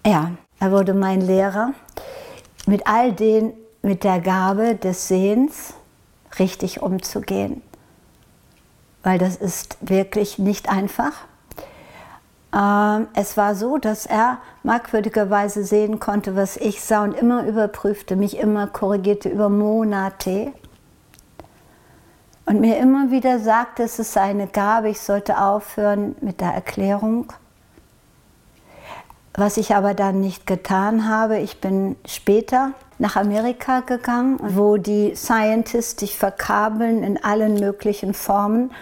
Ja, 0.05 0.33
er 0.61 0.73
wurde 0.73 0.95
mein 0.95 1.21
Lehrer 1.21 1.73
mit 2.67 2.87
all 2.87 3.13
den, 3.13 3.53
mit 3.83 4.05
der 4.05 4.21
Gabe 4.21 4.75
des 4.75 5.09
Sehens 5.09 5.75
richtig 6.39 6.83
umzugehen. 6.83 7.63
Weil 9.03 9.19
das 9.19 9.37
ist 9.37 9.77
wirklich 9.81 10.39
nicht 10.39 10.69
einfach. 10.69 11.13
Ähm, 12.55 13.09
es 13.15 13.37
war 13.37 13.55
so, 13.55 13.79
dass 13.79 14.07
er 14.07 14.39
merkwürdigerweise 14.63 15.65
sehen 15.65 16.01
konnte, 16.01 16.37
was 16.37 16.57
ich 16.57 16.83
sah 16.83 17.05
und 17.05 17.15
immer 17.15 17.45
überprüfte, 17.45 18.17
mich 18.17 18.39
immer 18.39 18.67
korrigierte 18.67 19.29
über 19.29 19.49
Monate. 19.49 20.53
Und 22.47 22.61
mir 22.61 22.79
immer 22.79 23.11
wieder 23.11 23.39
sagte, 23.41 23.83
es 23.83 23.99
ist 23.99 24.17
eine 24.17 24.47
Gabe, 24.47 24.89
ich 24.89 25.01
sollte 25.01 25.39
aufhören 25.39 26.17
mit 26.23 26.41
der 26.41 26.53
Erklärung. 26.53 27.33
Was 29.35 29.59
ich 29.59 29.75
aber 29.75 29.93
dann 29.93 30.21
nicht 30.21 30.47
getan 30.47 31.09
habe, 31.09 31.39
ich 31.39 31.61
bin 31.61 31.97
später 32.07 32.73
nach 32.99 33.17
Amerika 33.17 33.81
gegangen, 33.81 34.39
wo 34.43 34.77
die 34.77 35.15
Scientists 35.15 35.97
dich 35.97 36.17
verkabeln 36.17 37.03
in 37.03 37.23
allen 37.23 37.55
möglichen 37.55 38.13
Formen. 38.15 38.73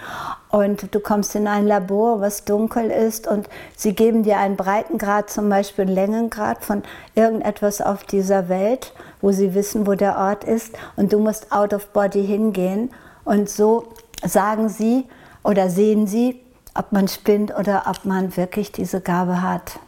Und 0.49 0.93
du 0.93 0.99
kommst 0.99 1.35
in 1.35 1.47
ein 1.47 1.67
Labor, 1.67 2.19
was 2.21 2.45
dunkel 2.45 2.89
ist 2.89 3.27
und 3.27 3.47
sie 3.75 3.93
geben 3.93 4.23
dir 4.23 4.37
einen 4.37 4.55
Breitengrad, 4.55 5.29
zum 5.29 5.49
Beispiel 5.49 5.85
einen 5.85 5.95
Längengrad 5.95 6.63
von 6.63 6.83
irgendetwas 7.15 7.81
auf 7.81 8.03
dieser 8.03 8.49
Welt, 8.49 8.93
wo 9.21 9.31
sie 9.31 9.53
wissen, 9.53 9.85
wo 9.85 9.93
der 9.93 10.17
Ort 10.17 10.43
ist. 10.43 10.73
Und 10.95 11.13
du 11.13 11.19
musst 11.19 11.51
out 11.51 11.73
of 11.73 11.87
body 11.87 12.25
hingehen. 12.25 12.89
Und 13.23 13.49
so 13.49 13.89
sagen 14.25 14.69
sie 14.69 15.05
oder 15.43 15.69
sehen 15.69 16.07
sie, 16.07 16.41
ob 16.73 16.91
man 16.91 17.07
spinnt 17.07 17.55
oder 17.57 17.83
ob 17.87 18.05
man 18.05 18.37
wirklich 18.37 18.71
diese 18.71 19.01
Gabe 19.01 19.41
hat. 19.41 19.79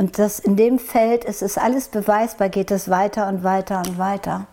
Und 0.00 0.18
das 0.18 0.38
in 0.38 0.56
dem 0.56 0.78
Feld 0.78 1.26
ist 1.26 1.42
es 1.42 1.58
alles 1.58 1.88
beweisbar, 1.88 2.48
geht 2.48 2.70
es 2.70 2.88
weiter 2.88 3.28
und 3.28 3.44
weiter 3.44 3.82
und 3.86 3.98
weiter. 3.98 4.46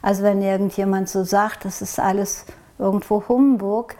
Also 0.00 0.22
wenn 0.22 0.40
irgendjemand 0.40 1.10
so 1.10 1.24
sagt, 1.24 1.66
das 1.66 1.82
ist 1.82 2.00
alles 2.00 2.46
irgendwo 2.78 3.22
Humbug, 3.28 3.96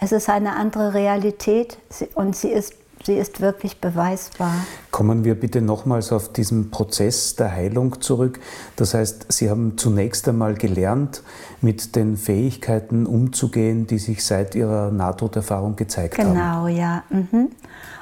es 0.00 0.10
ist 0.10 0.28
eine 0.28 0.56
andere 0.56 0.94
Realität 0.94 1.78
und 2.16 2.34
sie 2.34 2.48
ist, 2.48 2.74
sie 3.04 3.14
ist 3.14 3.40
wirklich 3.40 3.80
beweisbar. 3.80 4.52
Kommen 4.90 5.22
wir 5.22 5.38
bitte 5.38 5.62
nochmals 5.62 6.10
auf 6.10 6.32
diesen 6.32 6.72
Prozess 6.72 7.36
der 7.36 7.52
Heilung 7.52 8.00
zurück. 8.00 8.40
Das 8.74 8.94
heißt, 8.94 9.26
Sie 9.32 9.48
haben 9.48 9.78
zunächst 9.78 10.28
einmal 10.28 10.54
gelernt, 10.54 11.22
mit 11.60 11.94
den 11.94 12.16
Fähigkeiten 12.16 13.06
umzugehen, 13.06 13.86
die 13.86 13.98
sich 13.98 14.24
seit 14.24 14.56
Ihrer 14.56 14.90
Nahtoderfahrung 14.90 15.76
gezeigt 15.76 16.16
genau, 16.16 16.34
haben. 16.34 16.66
Genau, 16.66 16.80
ja. 16.80 17.04
Mhm. 17.10 17.50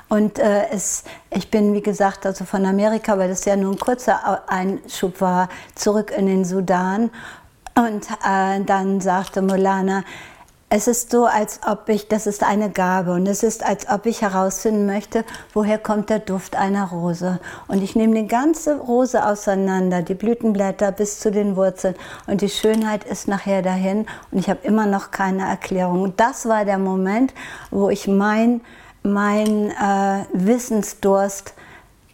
Und 0.08 0.38
äh, 0.38 0.68
es, 0.70 1.04
ich 1.30 1.50
bin, 1.50 1.74
wie 1.74 1.82
gesagt, 1.82 2.26
also 2.26 2.44
von 2.44 2.64
Amerika, 2.66 3.18
weil 3.18 3.28
das 3.28 3.44
ja 3.44 3.56
nur 3.56 3.72
ein 3.72 3.78
kurzer 3.78 4.48
Einschub 4.48 5.20
war, 5.20 5.48
zurück 5.74 6.12
in 6.16 6.26
den 6.26 6.44
Sudan. 6.44 7.10
Und 7.76 8.06
äh, 8.24 8.60
dann 8.64 9.00
sagte 9.00 9.42
Molana, 9.42 10.04
Es 10.76 10.88
ist 10.88 11.12
so, 11.12 11.26
als 11.26 11.60
ob 11.64 11.88
ich, 11.88 12.08
das 12.08 12.26
ist 12.26 12.42
eine 12.42 12.68
Gabe 12.68 13.12
und 13.12 13.28
es 13.28 13.44
ist, 13.44 13.64
als 13.64 13.88
ob 13.88 14.06
ich 14.06 14.22
herausfinden 14.22 14.86
möchte, 14.86 15.24
woher 15.52 15.78
kommt 15.78 16.10
der 16.10 16.18
Duft 16.18 16.56
einer 16.56 16.88
Rose. 16.88 17.38
Und 17.68 17.80
ich 17.80 17.94
nehme 17.94 18.20
die 18.20 18.26
ganze 18.26 18.78
Rose 18.78 19.24
auseinander, 19.24 20.02
die 20.02 20.14
Blütenblätter 20.14 20.90
bis 20.90 21.20
zu 21.20 21.30
den 21.30 21.54
Wurzeln 21.54 21.94
und 22.26 22.40
die 22.40 22.48
Schönheit 22.48 23.04
ist 23.04 23.28
nachher 23.28 23.62
dahin 23.62 24.06
und 24.32 24.38
ich 24.38 24.50
habe 24.50 24.66
immer 24.66 24.86
noch 24.86 25.12
keine 25.12 25.46
Erklärung. 25.46 26.02
Und 26.02 26.18
das 26.18 26.46
war 26.48 26.64
der 26.64 26.78
Moment, 26.78 27.32
wo 27.70 27.88
ich 27.88 28.08
mein, 28.08 28.60
mein 29.04 29.70
äh, 29.70 30.24
Wissensdurst 30.32 31.54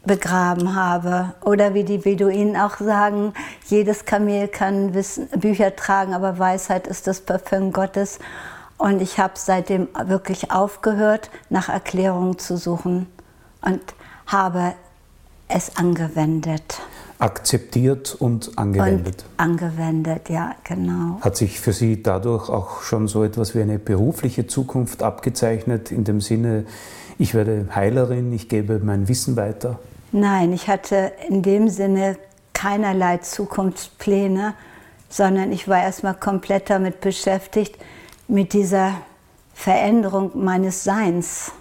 begraben 0.05 0.75
habe. 0.75 1.35
Oder 1.43 1.73
wie 1.73 1.85
die 1.85 1.99
Beduinen 1.99 2.57
auch 2.57 2.79
sagen, 2.79 3.33
jedes 3.67 4.05
Kamel 4.05 4.49
kann 4.49 4.93
Wissen, 4.93 5.29
Bücher 5.29 5.75
tragen, 5.77 6.15
aber 6.15 6.39
Weisheit 6.39 6.87
ist 6.87 7.07
das 7.07 7.21
Parfüm 7.21 7.73
Gottes. 7.73 8.19
Und 8.77 9.01
ich 9.01 9.19
habe 9.19 9.35
seitdem 9.37 9.89
wirklich 10.05 10.51
aufgehört, 10.51 11.31
nach 11.49 11.69
Erklärungen 11.69 12.39
zu 12.39 12.57
suchen 12.57 13.07
und 13.63 13.81
habe 14.27 14.75
es 15.49 15.77
angewendet. 15.77 16.81
Akzeptiert 17.21 18.17
und 18.19 18.59
angewendet. 18.59 19.25
Und 19.25 19.45
angewendet, 19.45 20.29
ja, 20.29 20.55
genau. 20.65 21.21
Hat 21.21 21.37
sich 21.37 21.61
für 21.61 21.73
Sie 21.73 22.03
dadurch 22.03 22.49
auch 22.49 22.83
schon 22.83 23.09
so 23.09 23.23
etwas 23.23 23.55
wie 23.55 23.61
eine 23.61 23.79
berufliche 23.79 24.47
Zukunft 24.47 25.03
abgezeichnet, 25.03 25.93
in 25.93 26.05
dem 26.05 26.21
Sinne, 26.21 26.65
ich 27.19 27.35
werde 27.35 27.69
Heilerin, 27.75 28.33
ich 28.33 28.49
gebe 28.49 28.79
mein 28.79 29.07
Wissen 29.09 29.37
weiter? 29.37 29.79
Nein, 30.13 30.53
ich 30.53 30.69
hatte 30.69 31.13
in 31.29 31.43
dem 31.43 31.69
Sinne 31.69 32.17
keinerlei 32.55 33.19
Zukunftspläne, 33.19 34.55
sondern 35.09 35.53
ich 35.53 35.69
war 35.69 35.83
erstmal 35.83 36.15
komplett 36.15 36.71
damit 36.71 37.01
beschäftigt, 37.01 37.77
mit 38.29 38.53
dieser 38.53 38.95
Veränderung 39.55 40.31
meines 40.35 40.85
Seins. 40.85 41.53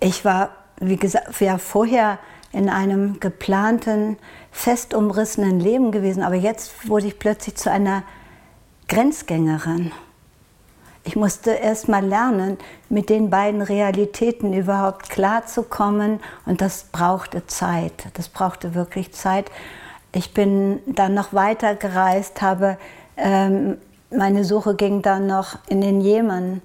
Ich 0.00 0.24
war, 0.24 0.50
wie 0.80 0.96
gesagt, 0.96 1.40
ja, 1.40 1.58
vorher 1.58 2.18
in 2.52 2.68
einem 2.68 3.20
geplanten, 3.20 4.18
fest 4.50 4.94
umrissenen 4.94 5.60
Leben 5.60 5.92
gewesen, 5.92 6.22
aber 6.22 6.34
jetzt 6.34 6.88
wurde 6.88 7.06
ich 7.06 7.18
plötzlich 7.18 7.56
zu 7.56 7.70
einer 7.70 8.02
Grenzgängerin. 8.88 9.92
Ich 11.04 11.16
musste 11.16 11.52
erst 11.52 11.88
mal 11.88 12.04
lernen, 12.04 12.58
mit 12.88 13.08
den 13.08 13.30
beiden 13.30 13.62
Realitäten 13.62 14.52
überhaupt 14.52 15.08
klarzukommen 15.08 16.20
und 16.44 16.60
das 16.60 16.84
brauchte 16.92 17.46
Zeit. 17.46 18.08
Das 18.14 18.28
brauchte 18.28 18.74
wirklich 18.74 19.12
Zeit. 19.12 19.50
Ich 20.12 20.34
bin 20.34 20.80
dann 20.86 21.14
noch 21.14 21.32
weiter 21.32 21.74
gereist, 21.74 22.42
habe 22.42 22.76
ähm, 23.16 23.78
meine 24.10 24.44
Suche 24.44 24.74
ging 24.74 25.02
dann 25.02 25.26
noch 25.26 25.56
in 25.68 25.80
den 25.80 26.00
Jemen 26.00 26.62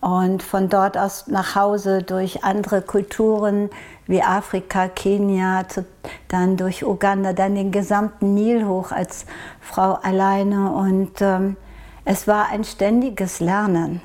und 0.00 0.42
von 0.42 0.68
dort 0.68 0.96
aus 0.96 1.26
nach 1.26 1.54
Hause 1.54 2.02
durch 2.02 2.44
andere 2.44 2.82
Kulturen 2.82 3.70
wie 4.06 4.22
Afrika, 4.22 4.88
Kenia, 4.88 5.66
zu, 5.68 5.84
dann 6.28 6.56
durch 6.56 6.84
Uganda, 6.84 7.32
dann 7.32 7.54
den 7.54 7.72
gesamten 7.72 8.34
Nil 8.34 8.66
hoch 8.66 8.92
als 8.92 9.26
Frau 9.60 9.94
alleine 9.94 10.72
und 10.72 11.20
ähm, 11.20 11.56
es 12.04 12.28
war 12.28 12.48
ein 12.48 12.64
ständiges 12.64 13.40
Lernen. 13.40 14.02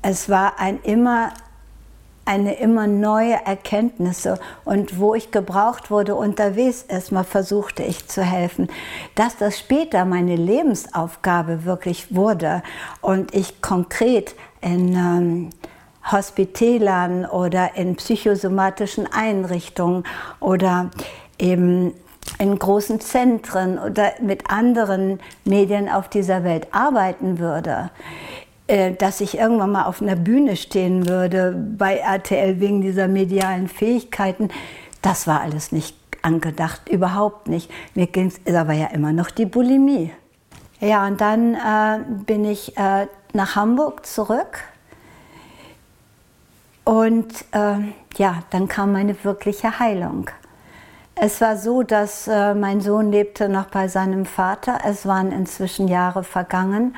Es 0.00 0.30
war 0.30 0.58
ein 0.58 0.80
immer, 0.82 1.34
eine 2.24 2.54
immer 2.54 2.86
neue 2.86 3.34
Erkenntnisse 3.44 4.40
und 4.64 4.98
wo 4.98 5.14
ich 5.14 5.30
gebraucht 5.30 5.90
wurde 5.90 6.14
unterwegs, 6.14 6.82
erstmal 6.88 7.24
versuchte 7.24 7.82
ich 7.82 8.08
zu 8.08 8.22
helfen. 8.22 8.68
Dass 9.14 9.36
das 9.36 9.58
später 9.58 10.06
meine 10.06 10.36
Lebensaufgabe 10.36 11.66
wirklich 11.66 12.14
wurde 12.14 12.62
und 13.02 13.34
ich 13.34 13.60
konkret 13.60 14.34
in 14.62 14.94
ähm, 14.94 15.50
Hospitälern 16.10 17.26
oder 17.26 17.76
in 17.76 17.96
psychosomatischen 17.96 19.06
Einrichtungen 19.12 20.04
oder 20.40 20.90
eben 21.38 21.92
in 22.38 22.58
großen 22.58 23.00
Zentren 23.00 23.78
oder 23.78 24.12
mit 24.20 24.50
anderen 24.50 25.20
Medien 25.44 25.88
auf 25.88 26.08
dieser 26.08 26.44
Welt 26.44 26.68
arbeiten 26.72 27.38
würde, 27.38 27.90
äh, 28.66 28.92
dass 28.92 29.20
ich 29.20 29.38
irgendwann 29.38 29.72
mal 29.72 29.84
auf 29.84 30.00
einer 30.00 30.16
Bühne 30.16 30.56
stehen 30.56 31.08
würde 31.08 31.52
bei 31.76 31.96
RTL 31.96 32.60
wegen 32.60 32.80
dieser 32.80 33.08
medialen 33.08 33.68
Fähigkeiten, 33.68 34.48
das 35.02 35.26
war 35.26 35.40
alles 35.40 35.72
nicht 35.72 35.96
angedacht, 36.22 36.88
überhaupt 36.88 37.48
nicht. 37.48 37.70
Mir 37.94 38.06
ging 38.06 38.32
es 38.44 38.54
aber 38.54 38.74
ja 38.74 38.86
immer 38.88 39.12
noch 39.12 39.30
die 39.30 39.46
Bulimie. 39.46 40.12
Ja, 40.80 41.06
und 41.06 41.20
dann 41.20 41.54
äh, 41.54 42.04
bin 42.26 42.44
ich 42.44 42.76
äh, 42.76 43.06
nach 43.32 43.56
Hamburg 43.56 44.06
zurück. 44.06 44.64
Und 46.90 47.44
äh, 47.52 47.76
ja, 48.16 48.42
dann 48.50 48.66
kam 48.66 48.90
meine 48.90 49.14
wirkliche 49.22 49.78
Heilung. 49.78 50.28
Es 51.14 51.40
war 51.40 51.56
so, 51.56 51.84
dass 51.84 52.26
äh, 52.26 52.52
mein 52.52 52.80
Sohn 52.80 53.12
lebte 53.12 53.48
noch 53.48 53.66
bei 53.66 53.86
seinem 53.86 54.26
Vater. 54.26 54.80
Es 54.84 55.06
waren 55.06 55.30
inzwischen 55.30 55.86
Jahre 55.86 56.24
vergangen. 56.24 56.96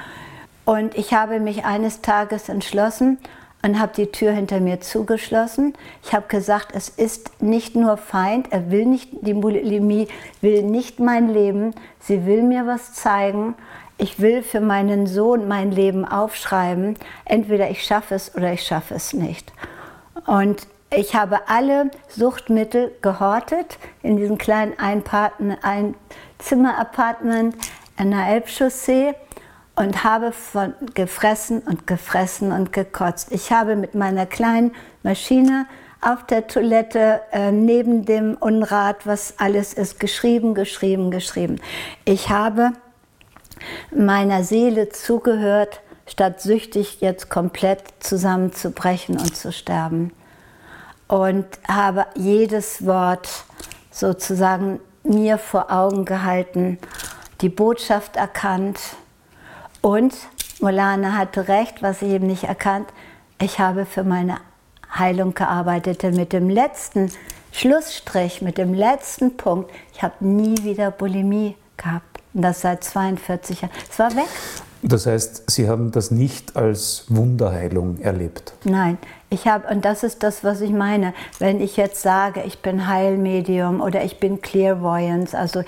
Und 0.64 0.94
ich 0.96 1.12
habe 1.12 1.40
mich 1.40 1.66
eines 1.66 2.00
Tages 2.00 2.48
entschlossen 2.48 3.18
und 3.62 3.78
habe 3.78 3.92
die 3.94 4.06
Tür 4.06 4.32
hinter 4.32 4.60
mir 4.60 4.80
zugeschlossen. 4.80 5.74
Ich 6.02 6.14
habe 6.14 6.26
gesagt, 6.26 6.68
es 6.74 6.88
ist 6.88 7.42
nicht 7.42 7.76
nur 7.76 7.98
Feind, 7.98 8.50
er 8.50 8.70
will 8.70 8.86
nicht, 8.86 9.10
die 9.20 9.34
Bulimie 9.34 10.08
will 10.40 10.62
nicht 10.62 11.00
mein 11.00 11.28
Leben, 11.28 11.74
sie 12.00 12.24
will 12.24 12.42
mir 12.42 12.66
was 12.66 12.94
zeigen. 12.94 13.56
Ich 13.98 14.20
will 14.20 14.42
für 14.42 14.62
meinen 14.62 15.06
Sohn 15.06 15.48
mein 15.48 15.70
Leben 15.70 16.06
aufschreiben. 16.06 16.96
Entweder 17.26 17.68
ich 17.68 17.84
schaffe 17.84 18.14
es 18.14 18.34
oder 18.34 18.54
ich 18.54 18.62
schaffe 18.62 18.94
es 18.94 19.12
nicht. 19.12 19.52
Und 20.26 20.66
ich 20.94 21.14
habe 21.14 21.48
alle 21.48 21.90
Suchtmittel 22.08 22.92
gehortet 23.00 23.78
in 24.02 24.16
diesem 24.16 24.36
kleinen 24.36 24.74
Einzimmer-Apartment 24.78 27.56
an 27.96 28.10
der 28.10 28.28
Elbchaussee 28.28 29.14
und 29.74 30.04
habe 30.04 30.32
von 30.32 30.74
gefressen 30.94 31.60
und 31.60 31.86
gefressen 31.86 32.52
und 32.52 32.72
gekotzt. 32.72 33.32
Ich 33.32 33.52
habe 33.52 33.76
mit 33.76 33.94
meiner 33.94 34.26
kleinen 34.26 34.72
Maschine 35.02 35.66
auf 36.02 36.26
der 36.26 36.46
Toilette 36.46 37.20
äh, 37.30 37.52
neben 37.52 38.04
dem 38.04 38.34
Unrat, 38.34 39.06
was 39.06 39.34
alles 39.38 39.72
ist, 39.72 40.00
geschrieben, 40.00 40.54
geschrieben, 40.54 41.10
geschrieben. 41.10 41.60
Ich 42.04 42.28
habe 42.28 42.72
meiner 43.94 44.42
Seele 44.42 44.88
zugehört, 44.88 45.80
statt 46.12 46.42
süchtig 46.42 47.00
jetzt 47.00 47.30
komplett 47.30 47.84
zusammenzubrechen 48.00 49.18
und 49.18 49.34
zu 49.34 49.50
sterben 49.50 50.12
und 51.08 51.46
habe 51.66 52.04
jedes 52.14 52.84
Wort 52.84 53.46
sozusagen 53.90 54.78
mir 55.04 55.38
vor 55.38 55.72
Augen 55.72 56.04
gehalten, 56.04 56.78
die 57.40 57.48
Botschaft 57.48 58.16
erkannt 58.16 58.78
und 59.80 60.14
Molana 60.60 61.12
hatte 61.16 61.48
recht, 61.48 61.82
was 61.82 62.02
ich 62.02 62.10
eben 62.10 62.26
nicht 62.26 62.44
erkannt, 62.44 62.88
ich 63.40 63.58
habe 63.58 63.86
für 63.86 64.04
meine 64.04 64.36
Heilung 64.94 65.32
gearbeitet, 65.32 66.02
denn 66.02 66.14
mit 66.14 66.34
dem 66.34 66.50
letzten 66.50 67.10
Schlussstrich, 67.52 68.42
mit 68.42 68.58
dem 68.58 68.74
letzten 68.74 69.38
Punkt, 69.38 69.70
ich 69.94 70.02
habe 70.02 70.26
nie 70.26 70.62
wieder 70.62 70.90
Bulimie 70.90 71.56
gehabt. 71.78 72.20
Und 72.34 72.42
das 72.42 72.60
seit 72.60 72.84
42 72.84 73.62
Jahren. 73.62 73.72
Es 73.90 73.98
war 73.98 74.14
weg. 74.14 74.28
Das 74.82 75.06
heißt, 75.06 75.50
Sie 75.50 75.68
haben 75.68 75.92
das 75.92 76.10
nicht 76.10 76.56
als 76.56 77.04
Wunderheilung 77.08 78.00
erlebt? 78.00 78.52
Nein, 78.64 78.98
ich 79.30 79.46
habe, 79.46 79.68
und 79.68 79.84
das 79.84 80.02
ist 80.02 80.24
das, 80.24 80.42
was 80.42 80.60
ich 80.60 80.72
meine, 80.72 81.14
wenn 81.38 81.60
ich 81.60 81.76
jetzt 81.76 82.02
sage, 82.02 82.42
ich 82.44 82.58
bin 82.58 82.88
Heilmedium 82.88 83.80
oder 83.80 84.04
ich 84.04 84.18
bin 84.18 84.40
Clairvoyance, 84.40 85.38
also 85.38 85.62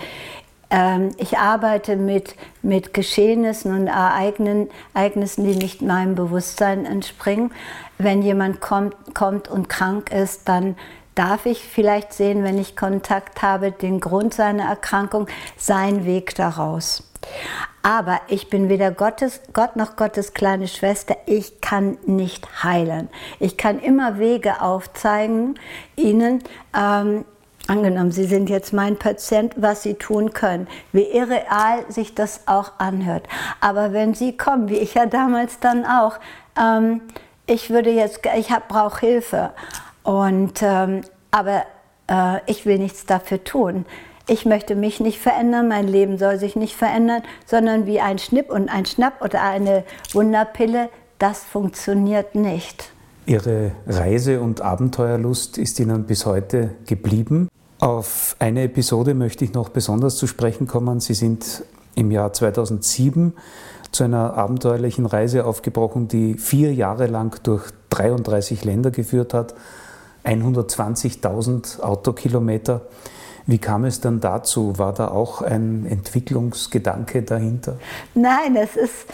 ähm, 0.71 1.11
ich 1.19 1.39
arbeite 1.39 1.95
mit, 1.97 2.35
mit 2.63 2.93
Geschehnissen 2.93 3.73
und 3.73 3.87
Ereignissen, 3.87 5.45
die 5.45 5.57
nicht 5.57 5.83
meinem 5.83 6.17
Bewusstsein 6.17 6.85
entspringen. 6.85 7.53
Wenn 7.99 8.23
jemand 8.23 8.61
kommt, 8.61 8.97
kommt 9.15 9.47
und 9.47 9.69
krank 9.69 10.11
ist, 10.13 10.49
dann 10.49 10.75
darf 11.15 11.47
ich 11.47 11.63
vielleicht 11.63 12.13
sehen, 12.13 12.43
wenn 12.43 12.59
ich 12.59 12.77
Kontakt 12.77 13.43
habe, 13.43 13.71
den 13.71 14.01
Grund 14.01 14.35
seiner 14.35 14.65
Erkrankung, 14.65 15.29
seinen 15.57 16.05
Weg 16.05 16.35
daraus. 16.35 17.05
Aber 17.85 18.23
ich 18.29 18.49
bin 18.49 18.71
weder 18.71 18.91
Gottes, 18.91 19.43
Gott 19.53 19.77
noch 19.77 19.95
Gottes 19.95 20.33
kleine 20.33 20.69
Schwester. 20.69 21.19
Ich 21.27 21.61
kann 21.61 21.99
nicht 22.07 22.65
heilen. 22.65 23.11
Ich 23.41 23.59
kann 23.59 23.79
immer 23.79 24.19
Wege 24.19 24.63
aufzeigen, 24.63 25.59
Ihnen, 25.95 26.43
ähm, 26.75 27.27
angenommen, 27.69 28.11
Sie 28.11 28.25
sind 28.25 28.49
jetzt 28.49 28.73
mein 28.73 28.97
Patient, 28.97 29.53
was 29.59 29.83
Sie 29.83 29.97
tun 29.97 30.33
können, 30.33 30.67
wie 30.93 31.03
irreal 31.03 31.85
sich 31.91 32.15
das 32.15 32.49
auch 32.49 32.73
anhört. 32.79 33.29
Aber 33.61 33.93
wenn 33.93 34.15
Sie 34.15 34.35
kommen, 34.35 34.71
wie 34.71 34.79
ich 34.79 34.95
ja 34.95 35.05
damals 35.05 35.61
dann 35.61 35.85
auch, 35.85 36.19
ähm, 36.59 37.03
ich 37.45 37.69
würde 37.69 37.91
jetzt, 37.91 38.21
ich 38.39 38.49
brauche 38.67 39.01
Hilfe. 39.01 39.51
Und, 40.05 40.63
ähm, 40.63 41.03
aber 41.31 41.65
äh, 42.07 42.39
ich 42.47 42.65
will 42.65 42.79
nichts 42.79 43.05
dafür 43.05 43.45
tun 43.45 43.85
ich 44.27 44.47
möchte 44.47 44.75
mich 44.75 45.01
nicht 45.01 45.19
verändern, 45.19 45.69
mein 45.69 45.87
Leben 45.87 46.19
soll 46.19 46.39
sich 46.39 46.57
nicht 46.57 46.75
verändern, 46.75 47.23
sondern 47.47 47.87
wie 47.87 48.01
ein 48.01 48.19
Schnipp 48.19 48.51
und 48.51 48.69
ein 48.69 48.87
Schnapp 48.87 49.23
oder 49.23 49.43
eine 49.43 49.85
Wunderpille, 50.13 50.89
das 51.19 51.45
funktioniert 51.45 52.35
nicht. 52.35 52.91
Ihre 53.27 53.73
Reise- 53.87 54.41
und 54.41 54.61
Abenteuerlust 54.61 55.59
ist 55.59 55.81
Ihnen 55.81 56.05
bis 56.05 56.27
heute 56.27 56.71
geblieben. 56.87 57.49
Auf 57.81 58.37
eine 58.39 58.63
Episode 58.63 59.15
möchte 59.15 59.45
ich 59.45 59.53
noch 59.53 59.69
besonders 59.69 60.17
zu 60.17 60.27
sprechen 60.27 60.67
kommen. 60.67 61.01
Sie 61.01 61.15
sind 61.15 61.65
im 61.95 62.11
Jahr 62.11 62.33
2007 62.33 63.35
zu 63.93 64.05
einer 64.05 64.35
abenteuerlichen 64.35 65.07
Reise 65.07 65.47
aufgebrochen, 65.47 66.09
die 66.09 66.35
vier 66.35 66.75
Jahre 66.75 67.07
lang 67.07 67.39
durch 67.45 67.71
33 67.91 68.65
Länder 68.65 68.91
geführt 68.91 69.33
hat, 69.35 69.55
120.000 70.25 71.81
Autokilometer. 71.81 72.83
Wie 73.47 73.59
kam 73.59 73.85
es 73.85 74.01
dann 74.01 74.21
dazu? 74.21 74.79
War 74.79 74.95
da 74.95 75.09
auch 75.09 75.43
ein 75.43 75.87
Entwicklungsgedanke 75.87 77.23
dahinter? 77.23 77.79
Nein, 78.15 78.57
es 78.57 78.77
ist 78.77 79.07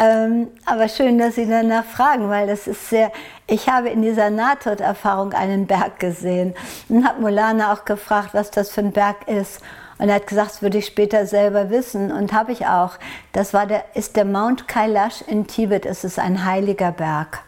ähm, 0.00 0.48
aber 0.64 0.88
schön, 0.88 1.18
dass 1.18 1.34
Sie 1.34 1.46
danach 1.46 1.84
fragen, 1.84 2.28
weil 2.28 2.46
das 2.46 2.68
ist 2.68 2.88
sehr. 2.88 3.10
Ich 3.48 3.68
habe 3.68 3.88
in 3.88 4.02
dieser 4.02 4.30
Nahtoderfahrung 4.30 5.32
einen 5.32 5.66
Berg 5.66 5.98
gesehen 5.98 6.54
und 6.88 7.06
habe 7.06 7.20
Molana 7.20 7.72
auch 7.72 7.84
gefragt, 7.84 8.30
was 8.32 8.50
das 8.50 8.70
für 8.70 8.80
ein 8.80 8.92
Berg 8.92 9.26
ist. 9.26 9.60
Und 9.98 10.08
er 10.08 10.16
hat 10.16 10.28
gesagt, 10.28 10.50
das 10.50 10.62
würde 10.62 10.78
ich 10.78 10.86
später 10.86 11.26
selber 11.26 11.70
wissen. 11.70 12.12
Und 12.12 12.32
habe 12.32 12.52
ich 12.52 12.66
auch. 12.66 12.92
Das 13.32 13.52
war 13.52 13.66
der, 13.66 13.84
ist 13.94 14.14
der 14.14 14.24
Mount 14.24 14.68
Kailash 14.68 15.22
in 15.22 15.48
Tibet. 15.48 15.84
Es 15.84 16.04
ist 16.04 16.20
ein 16.20 16.44
heiliger 16.44 16.92
Berg. 16.92 17.40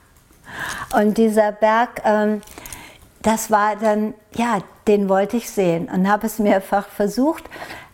Und 0.98 1.18
dieser 1.18 1.52
Berg, 1.52 2.02
ähm, 2.04 2.42
das 3.22 3.50
war 3.50 3.76
dann, 3.76 4.14
ja, 4.34 4.58
den 4.88 5.08
wollte 5.08 5.36
ich 5.36 5.50
sehen 5.50 5.88
und 5.92 6.08
habe 6.08 6.26
es 6.26 6.38
mehrfach 6.38 6.88
versucht. 6.88 7.44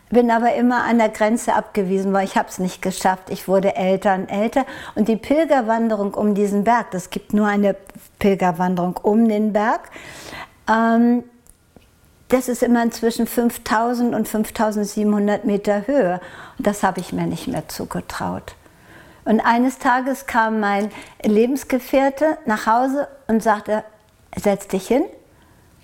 Bin 0.09 0.31
aber 0.31 0.55
immer 0.55 0.85
an 0.85 0.99
der 0.99 1.09
Grenze 1.09 1.53
abgewiesen, 1.53 2.13
weil 2.13 2.23
ich 2.23 2.37
habe 2.37 2.47
es 2.47 2.59
nicht 2.59 2.81
geschafft. 2.81 3.29
Ich 3.29 3.49
wurde 3.49 3.75
älter 3.75 4.15
und 4.15 4.29
älter. 4.29 4.65
Und 4.95 5.09
die 5.09 5.17
Pilgerwanderung 5.17 6.13
um 6.13 6.33
diesen 6.33 6.63
Berg, 6.63 6.91
das 6.91 7.09
gibt 7.09 7.33
nur 7.33 7.47
eine 7.47 7.75
Pilgerwanderung 8.19 8.97
um 9.03 9.27
den 9.27 9.51
Berg, 9.51 9.81
ähm, 10.69 11.23
das 12.29 12.49
ist 12.49 12.61
immer 12.61 12.89
zwischen 12.91 13.25
5000 13.25 14.13
und 14.13 14.27
5700 14.27 15.45
Meter 15.45 15.87
Höhe. 15.87 16.19
Und 16.57 16.67
das 16.67 16.83
habe 16.83 16.99
ich 16.99 17.13
mir 17.13 17.25
nicht 17.25 17.47
mehr 17.47 17.67
zugetraut. 17.69 18.55
Und 19.23 19.39
eines 19.41 19.77
Tages 19.77 20.25
kam 20.25 20.59
mein 20.59 20.89
Lebensgefährte 21.23 22.37
nach 22.45 22.65
Hause 22.65 23.07
und 23.27 23.43
sagte, 23.43 23.83
setz 24.35 24.67
dich 24.67 24.87
hin. 24.87 25.03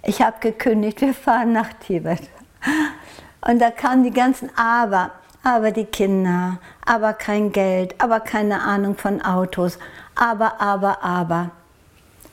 Ich 0.05 0.21
habe 0.21 0.35
gekündigt, 0.41 0.99
wir 0.99 1.13
fahren 1.13 1.53
nach 1.53 1.71
Tibet. 1.73 2.29
Und 3.39 3.59
da 3.59 3.71
kamen 3.71 4.03
die 4.03 4.11
ganzen 4.11 4.49
Aber, 4.57 5.11
aber 5.43 5.71
die 5.71 5.85
Kinder, 5.85 6.59
aber 6.85 7.13
kein 7.13 7.53
Geld, 7.53 7.95
aber 8.01 8.19
keine 8.19 8.61
Ahnung 8.61 8.97
von 8.97 9.21
Autos, 9.21 9.79
aber, 10.15 10.59
aber, 10.59 11.03
aber. 11.03 11.51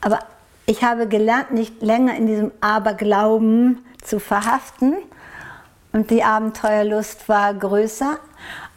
Aber 0.00 0.18
ich 0.66 0.83
habe 0.83 1.06
gelernt, 1.06 1.52
nicht 1.52 1.80
länger 1.80 2.16
in 2.16 2.26
diesem 2.26 2.50
Aberglauben 2.61 3.85
zu 4.02 4.18
verhaften. 4.18 4.96
Und 5.92 6.11
die 6.11 6.24
Abenteuerlust 6.24 7.28
war 7.28 7.54
größer. 7.54 8.18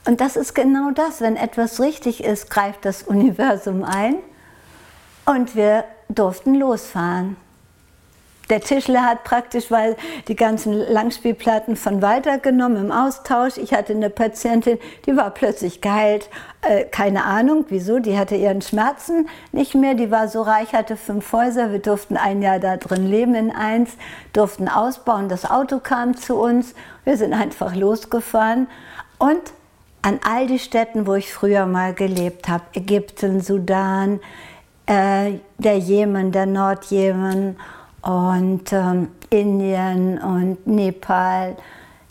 Und 0.06 0.22
das 0.22 0.36
ist 0.36 0.54
genau 0.54 0.92
das, 0.92 1.20
wenn 1.20 1.36
etwas 1.36 1.80
richtig 1.80 2.24
ist, 2.24 2.52
greift 2.52 2.86
das 2.86 3.02
Universum 3.02 3.84
ein. 3.84 4.18
Und 5.26 5.56
wir 5.56 5.86
durften 6.10 6.56
losfahren. 6.56 7.38
Der 8.50 8.60
Tischler 8.60 9.04
hat 9.04 9.24
praktisch 9.24 9.72
weil 9.72 9.96
die 10.28 10.36
ganzen 10.36 10.74
Langspielplatten 10.74 11.76
von 11.76 12.02
Walter 12.02 12.40
genommen 12.40 12.76
im 12.78 12.92
Austausch. 12.92 13.58
Ich 13.58 13.74
hatte 13.74 13.94
eine 13.94 14.10
Patientin, 14.10 14.78
die 15.06 15.16
war 15.16 15.32
plötzlich 15.32 15.80
geheilt. 15.80 16.30
Äh, 16.62 16.84
keine 16.84 17.24
Ahnung, 17.24 17.66
wieso. 17.70 18.00
Die 18.00 18.18
hatte 18.18 18.36
ihren 18.36 18.62
Schmerzen 18.62 19.30
nicht 19.54 19.76
mehr. 19.76 19.94
Die 19.94 20.12
war 20.12 20.28
so 20.28 20.42
reich, 20.42 20.74
hatte 20.74 20.98
fünf 20.98 21.32
Häuser. 21.32 21.72
Wir 21.72 21.80
durften 21.80 22.18
ein 22.18 22.42
Jahr 22.42 22.60
da 22.60 22.76
drin 22.76 23.08
leben 23.08 23.34
in 23.34 23.50
eins, 23.50 23.92
durften 24.34 24.68
ausbauen. 24.68 25.30
Das 25.30 25.50
Auto 25.50 25.80
kam 25.80 26.18
zu 26.18 26.36
uns. 26.36 26.76
Wir 27.06 27.16
sind 27.16 27.34
einfach 27.34 27.76
losgefahren. 27.76 28.68
Und 29.20 29.42
an 30.02 30.20
all 30.30 30.48
die 30.48 30.60
Städten, 30.60 31.08
wo 31.08 31.16
ich 31.16 31.34
früher 31.34 31.66
mal 31.66 31.94
gelebt 31.94 32.50
habe, 32.50 32.66
Ägypten, 32.74 33.40
Sudan, 33.40 34.20
äh, 34.86 35.36
der 35.58 35.78
Jemen, 35.78 36.34
der 36.34 36.46
Nordjemen 36.46 37.56
und 38.04 38.72
ähm, 38.74 39.10
Indien 39.30 40.20
und 40.20 40.68
Nepal, 40.68 41.56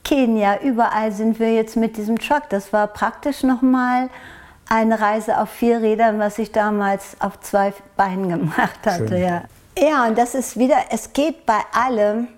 Kenia, 0.05 0.61
überall 0.63 1.13
sind 1.13 1.39
wir 1.39 1.55
jetzt 1.55 1.77
mit 1.77 1.97
diesem 1.97 2.19
Truck. 2.19 2.49
Das 2.49 2.73
war 2.73 2.87
praktisch 2.89 3.43
nochmal 3.43 4.09
eine 4.69 4.99
Reise 4.99 5.39
auf 5.39 5.51
vier 5.51 5.81
Rädern, 5.81 6.19
was 6.19 6.39
ich 6.39 6.51
damals 6.51 7.17
auf 7.21 7.39
zwei 7.41 7.73
Beinen 7.97 8.29
gemacht 8.29 8.81
hatte. 8.85 9.17
Ja. 9.17 9.43
ja, 9.79 10.07
und 10.07 10.17
das 10.17 10.35
ist 10.35 10.59
wieder, 10.59 10.77
es 10.91 11.13
geht 11.13 11.47
bei 11.47 11.61
allem 11.73 12.29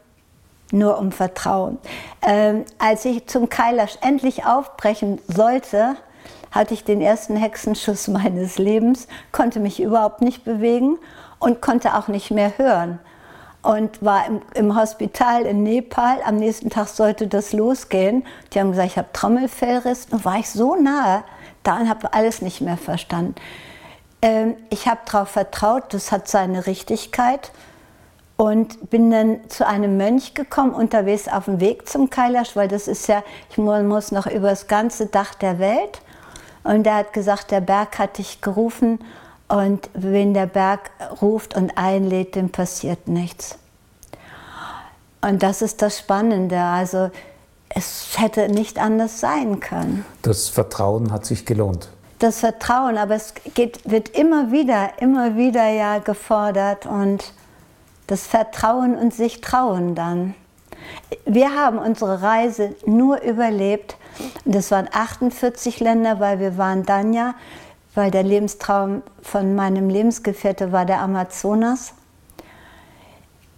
nur 0.72 0.98
um 0.98 1.12
Vertrauen. 1.12 1.78
Ähm, 2.22 2.64
als 2.78 3.04
ich 3.04 3.26
zum 3.28 3.48
Kailash 3.48 3.96
endlich 4.00 4.44
aufbrechen 4.44 5.20
sollte, 5.28 5.94
hatte 6.50 6.74
ich 6.74 6.84
den 6.84 7.00
ersten 7.00 7.36
Hexenschuss 7.36 8.08
meines 8.08 8.58
Lebens, 8.58 9.06
konnte 9.30 9.60
mich 9.60 9.80
überhaupt 9.80 10.22
nicht 10.22 10.44
bewegen 10.44 10.98
und 11.38 11.62
konnte 11.62 11.94
auch 11.94 12.08
nicht 12.08 12.32
mehr 12.32 12.58
hören 12.58 12.98
und 13.64 14.04
war 14.04 14.26
im, 14.26 14.42
im, 14.54 14.76
Hospital 14.76 15.46
in 15.46 15.62
Nepal. 15.62 16.18
Am 16.24 16.36
nächsten 16.36 16.68
Tag 16.68 16.86
sollte 16.88 17.26
das 17.26 17.54
losgehen. 17.54 18.24
Die 18.52 18.60
haben 18.60 18.70
gesagt, 18.70 18.88
ich 18.88 18.98
habe 18.98 19.08
Trommelfellriss. 19.12 20.08
Und 20.10 20.24
war 20.24 20.38
ich 20.38 20.50
so 20.50 20.76
nahe, 20.76 21.24
da 21.62 21.78
habe 21.88 22.12
alles 22.12 22.42
nicht 22.42 22.60
mehr 22.60 22.76
verstanden. 22.76 23.34
Ähm, 24.20 24.56
ich 24.68 24.86
habe 24.86 25.00
darauf 25.10 25.30
vertraut, 25.30 25.94
das 25.94 26.12
hat 26.12 26.28
seine 26.28 26.66
Richtigkeit. 26.66 27.52
Und 28.36 28.90
bin 28.90 29.10
dann 29.10 29.48
zu 29.48 29.66
einem 29.66 29.96
Mönch 29.96 30.34
gekommen, 30.34 30.74
unterwegs 30.74 31.28
auf 31.28 31.46
dem 31.46 31.60
Weg 31.60 31.88
zum 31.88 32.10
Kailash, 32.10 32.56
weil 32.56 32.68
das 32.68 32.86
ist 32.86 33.06
ja, 33.06 33.22
ich 33.48 33.56
muss 33.56 34.12
noch 34.12 34.26
über 34.26 34.50
das 34.50 34.66
ganze 34.66 35.06
Dach 35.06 35.34
der 35.34 35.58
Welt. 35.58 36.02
Und 36.64 36.84
der 36.84 36.96
hat 36.96 37.12
gesagt, 37.14 37.50
der 37.50 37.60
Berg 37.60 37.98
hat 37.98 38.18
dich 38.18 38.42
gerufen 38.42 38.98
und 39.54 39.88
wenn 39.94 40.34
der 40.34 40.46
Berg 40.46 40.90
ruft 41.22 41.54
und 41.54 41.78
einlädt, 41.78 42.34
dem 42.34 42.50
passiert 42.50 43.06
nichts. 43.06 43.56
Und 45.20 45.44
das 45.44 45.62
ist 45.62 45.80
das 45.80 45.96
Spannende. 45.96 46.60
Also 46.60 47.12
es 47.68 48.08
hätte 48.16 48.48
nicht 48.48 48.80
anders 48.80 49.20
sein 49.20 49.60
können. 49.60 50.04
Das 50.22 50.48
Vertrauen 50.48 51.12
hat 51.12 51.24
sich 51.24 51.46
gelohnt. 51.46 51.88
Das 52.18 52.40
Vertrauen, 52.40 52.98
aber 52.98 53.14
es 53.14 53.34
geht, 53.54 53.88
wird 53.88 54.08
immer 54.08 54.50
wieder, 54.50 55.00
immer 55.00 55.36
wieder 55.36 55.68
ja 55.68 55.98
gefordert 55.98 56.86
und 56.86 57.32
das 58.08 58.26
Vertrauen 58.26 58.96
und 58.96 59.14
sich 59.14 59.40
trauen 59.40 59.94
dann. 59.94 60.34
Wir 61.26 61.54
haben 61.54 61.78
unsere 61.78 62.22
Reise 62.22 62.74
nur 62.86 63.22
überlebt. 63.22 63.96
Das 64.44 64.72
waren 64.72 64.88
48 64.92 65.78
Länder, 65.78 66.18
weil 66.18 66.40
wir 66.40 66.58
waren 66.58 66.84
dann 66.84 67.12
ja 67.12 67.34
weil 67.94 68.10
der 68.10 68.22
Lebenstraum 68.22 69.02
von 69.22 69.54
meinem 69.54 69.88
Lebensgefährte 69.88 70.72
war 70.72 70.84
der 70.84 71.00
Amazonas. 71.00 71.94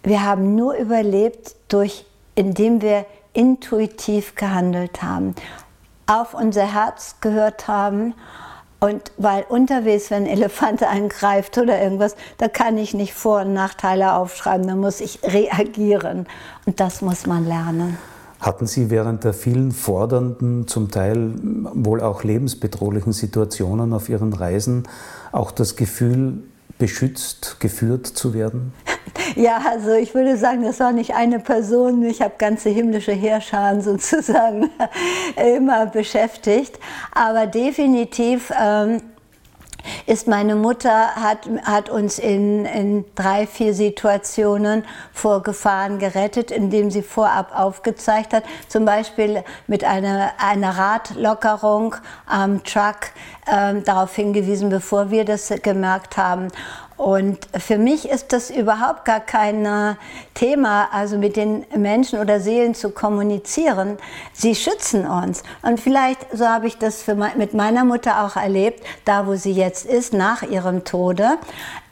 Wir 0.03 0.25
haben 0.25 0.55
nur 0.55 0.75
überlebt, 0.75 1.57
durch, 1.68 2.07
indem 2.35 2.81
wir 2.81 3.07
intuitiv 3.33 4.35
gehandelt 4.35 5.03
haben, 5.03 5.35
auf 6.07 6.35
unser 6.35 6.72
Herz 6.72 7.16
gehört 7.20 7.68
haben 7.68 8.14
und 8.79 9.11
weil 9.16 9.44
unterwegs, 9.49 10.11
wenn 10.11 10.25
ein 10.25 10.31
Elefant 10.31 10.83
angreift 10.85 11.59
oder 11.59 11.81
irgendwas, 11.81 12.14
da 12.38 12.49
kann 12.49 12.79
ich 12.79 12.94
nicht 12.94 13.14
Vor- 13.14 13.40
und 13.40 13.53
Nachteile 13.53 14.14
aufschreiben, 14.14 14.66
da 14.66 14.75
muss 14.75 15.01
ich 15.01 15.20
reagieren. 15.22 16.27
Und 16.66 16.81
das 16.81 17.01
muss 17.01 17.27
man 17.27 17.46
lernen. 17.46 17.99
Hatten 18.40 18.66
Sie 18.66 18.90
während 18.90 19.25
der 19.25 19.33
vielen 19.33 19.72
fordernden, 19.72 20.66
zum 20.68 20.90
Teil 20.90 21.33
wohl 21.75 22.01
auch 22.01 22.22
lebensbedrohlichen 22.22 23.12
Situationen 23.12 23.92
auf 23.92 24.09
Ihren 24.09 24.33
Reisen 24.33 24.85
auch 25.33 25.51
das 25.51 25.77
Gefühl, 25.77 26.42
beschützt, 26.79 27.61
geführt 27.61 28.07
zu 28.07 28.35
werden? 28.35 28.72
Ja, 29.35 29.61
also 29.68 29.92
ich 29.92 30.14
würde 30.14 30.37
sagen, 30.37 30.62
das 30.62 30.79
war 30.79 30.92
nicht 30.92 31.14
eine 31.14 31.40
Person. 31.40 32.02
Ich 32.04 32.23
habe 32.23 32.35
ganze 32.38 32.71
himmlische 32.71 33.13
Heerscharen 33.13 33.81
sozusagen 33.83 34.71
immer 35.56 35.87
beschäftigt. 35.87 36.79
Aber 37.13 37.46
definitiv 37.46 38.52
ähm, 38.58 39.00
ist 40.06 40.28
meine 40.28 40.54
Mutter, 40.54 41.14
hat, 41.16 41.48
hat 41.64 41.88
uns 41.88 42.18
in, 42.18 42.64
in 42.64 43.04
drei, 43.14 43.46
vier 43.46 43.74
Situationen 43.74 44.84
vor 45.12 45.42
Gefahren 45.42 45.98
gerettet, 45.98 46.50
indem 46.50 46.90
sie 46.90 47.02
vorab 47.02 47.58
aufgezeigt 47.58 48.32
hat, 48.32 48.44
zum 48.68 48.84
Beispiel 48.84 49.44
mit 49.66 49.84
einer, 49.84 50.32
einer 50.38 50.76
Radlockerung 50.76 51.96
am 52.26 52.62
Truck 52.64 53.10
äh, 53.46 53.80
darauf 53.82 54.14
hingewiesen, 54.14 54.68
bevor 54.70 55.10
wir 55.10 55.24
das 55.24 55.52
gemerkt 55.62 56.16
haben. 56.16 56.48
Und 56.97 57.38
für 57.59 57.77
mich 57.77 58.09
ist 58.09 58.33
das 58.33 58.51
überhaupt 58.51 59.05
gar 59.05 59.21
kein 59.21 59.67
äh, 59.67 59.94
Thema, 60.35 60.88
also 60.92 61.19
mit 61.19 61.37
den 61.37 61.67
Menschen 61.77 62.19
oder 62.19 62.40
Seelen 62.40 62.75
zu 62.75 62.90
kommunizieren. 62.90 63.99
Sie 64.33 64.55
schützen 64.55 65.07
uns. 65.07 65.42
Und 65.63 65.79
vielleicht, 65.79 66.27
so 66.33 66.47
habe 66.49 66.67
ich 66.67 66.79
das 66.79 67.05
mit 67.37 67.53
meiner 67.53 67.85
Mutter 67.85 68.25
auch 68.25 68.37
erlebt, 68.37 68.83
da 69.05 69.27
wo 69.27 69.35
sie 69.35 69.53
jetzt 69.53 69.85
ist, 69.85 70.15
nach 70.15 70.42
ihrem 70.42 70.85
Tode, 70.85 71.38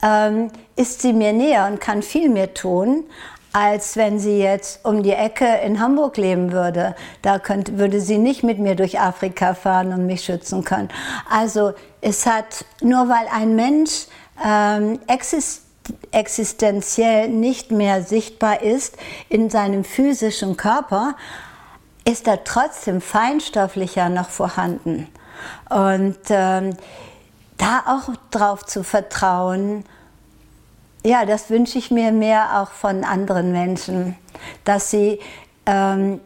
ähm, 0.03 0.51
ist 0.77 1.03
sie 1.03 1.13
mir 1.13 1.33
näher 1.33 1.69
und 1.71 1.81
kann 1.81 2.03
viel 2.03 2.31
mehr 2.31 2.55
tun, 2.55 3.05
als 3.53 3.97
wenn 3.97 4.19
sie 4.19 4.39
jetzt 4.39 4.85
um 4.85 5.03
die 5.05 5.13
Ecke 5.13 5.47
in 5.65 5.81
Hamburg 5.81 6.17
leben 6.17 6.51
würde. 6.51 6.97
Da 7.23 7.39
könnte, 7.39 7.79
würde 7.79 8.01
sie 8.01 8.19
nicht 8.19 8.43
mit 8.43 8.59
mir 8.59 8.75
durch 8.75 8.99
Afrika 8.99 9.55
fahren 9.55 9.93
und 9.93 10.07
mich 10.07 10.25
schützen 10.25 10.65
können. 10.65 10.89
Also 11.31 11.73
es 12.01 12.27
hat, 12.27 12.65
nur 12.81 13.09
weil 13.09 13.29
ein 13.33 13.55
Mensch 13.55 14.07
ähm, 14.43 15.01
exist 15.07 15.63
existenziell 16.13 17.29
nicht 17.29 17.71
mehr 17.71 18.03
sichtbar 18.03 18.63
ist 18.63 18.97
in 19.29 19.51
seinem 19.51 19.85
physischen 19.85 20.57
Körper, 20.57 21.15
ist 22.07 22.27
er 22.27 22.45
trotzdem 22.45 23.03
feinstofflicher 23.03 24.09
noch 24.09 24.31
vorhanden. 24.31 25.09
Und 25.69 26.17
ähm, 26.31 26.77
da 27.59 27.83
auch 27.87 28.15
drauf 28.31 28.65
zu 28.65 28.83
vertrauen, 28.83 29.85
ja, 31.05 31.27
das 31.27 31.51
wünsche 31.51 31.79
ich 31.79 31.91
mir 31.91 32.13
mehr 32.13 32.63
auch 32.63 32.71
von 32.71 33.05
anderen 33.05 33.53
Menschen, 33.53 34.17
dass 34.65 34.91
sie 34.91 35.21
ähm, 35.67 36.21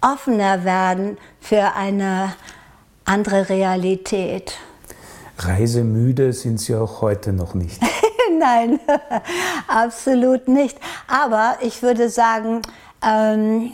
offener 0.00 0.64
werden 0.64 1.18
für 1.40 1.74
eine 1.74 2.34
andere 3.04 3.48
Realität. 3.48 4.58
Reisemüde 5.38 6.32
sind 6.32 6.60
Sie 6.60 6.74
auch 6.74 7.02
heute 7.02 7.32
noch 7.32 7.54
nicht. 7.54 7.80
Nein, 8.38 8.80
absolut 9.68 10.48
nicht. 10.48 10.78
Aber 11.08 11.56
ich 11.60 11.82
würde 11.82 12.08
sagen, 12.08 12.62
ähm, 13.02 13.72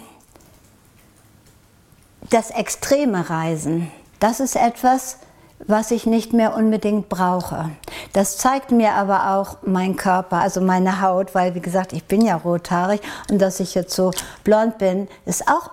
das 2.30 2.50
extreme 2.50 3.28
Reisen, 3.28 3.90
das 4.20 4.40
ist 4.40 4.56
etwas, 4.56 5.18
was 5.66 5.90
ich 5.90 6.06
nicht 6.06 6.32
mehr 6.32 6.56
unbedingt 6.56 7.08
brauche. 7.08 7.70
Das 8.12 8.36
zeigt 8.36 8.72
mir 8.72 8.94
aber 8.94 9.36
auch 9.36 9.58
mein 9.62 9.96
Körper, 9.96 10.38
also 10.38 10.60
meine 10.60 11.00
Haut, 11.00 11.34
weil 11.34 11.54
wie 11.54 11.60
gesagt, 11.60 11.92
ich 11.92 12.04
bin 12.04 12.20
ja 12.22 12.36
rothaarig 12.36 13.00
und 13.30 13.40
dass 13.40 13.60
ich 13.60 13.74
jetzt 13.74 13.94
so 13.94 14.10
blond 14.44 14.78
bin, 14.78 15.08
ist 15.24 15.48
auch 15.48 15.70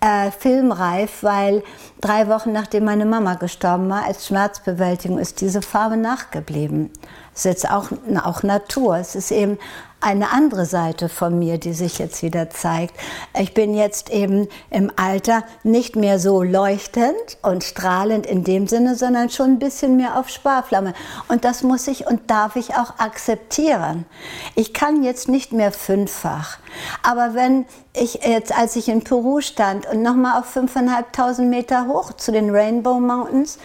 äh, 0.00 0.30
filmreif, 0.30 1.22
weil 1.22 1.62
drei 2.00 2.28
Wochen 2.28 2.52
nachdem 2.52 2.84
meine 2.84 3.06
Mama 3.06 3.34
gestorben 3.34 3.88
war, 3.88 4.04
als 4.04 4.26
Schmerzbewältigung 4.26 5.18
ist 5.18 5.40
diese 5.40 5.62
Farbe 5.62 5.96
nachgeblieben. 5.96 6.90
Das 7.32 7.40
ist 7.40 7.44
jetzt 7.44 7.70
auch, 7.70 7.88
auch 8.22 8.42
Natur. 8.42 8.96
Es 8.96 9.14
ist 9.14 9.30
eben 9.30 9.58
eine 10.06 10.30
andere 10.30 10.66
Seite 10.66 11.08
von 11.08 11.36
mir, 11.36 11.58
die 11.58 11.72
sich 11.72 11.98
jetzt 11.98 12.22
wieder 12.22 12.48
zeigt. 12.48 12.94
Ich 13.36 13.54
bin 13.54 13.74
jetzt 13.74 14.08
eben 14.10 14.46
im 14.70 14.92
Alter 14.94 15.42
nicht 15.64 15.96
mehr 15.96 16.20
so 16.20 16.44
leuchtend 16.44 17.38
und 17.42 17.64
strahlend 17.64 18.24
in 18.24 18.44
dem 18.44 18.68
Sinne, 18.68 18.94
sondern 18.94 19.30
schon 19.30 19.54
ein 19.54 19.58
bisschen 19.58 19.96
mehr 19.96 20.16
auf 20.16 20.28
Sparflamme. 20.28 20.94
Und 21.26 21.44
das 21.44 21.64
muss 21.64 21.88
ich 21.88 22.06
und 22.06 22.30
darf 22.30 22.54
ich 22.54 22.74
auch 22.74 23.00
akzeptieren. 23.00 24.06
Ich 24.54 24.72
kann 24.72 25.02
jetzt 25.02 25.28
nicht 25.28 25.52
mehr 25.52 25.72
fünffach. 25.72 26.58
Aber 27.02 27.34
wenn 27.34 27.66
ich 27.92 28.20
jetzt, 28.24 28.56
als 28.56 28.76
ich 28.76 28.88
in 28.88 29.02
Peru 29.02 29.40
stand 29.40 29.86
und 29.86 30.02
nochmal 30.02 30.38
auf 30.38 30.56
5.500 30.56 31.42
Meter 31.42 31.88
hoch 31.88 32.12
zu 32.12 32.30
den 32.30 32.50
Rainbow 32.50 33.00
Mountains, 33.00 33.58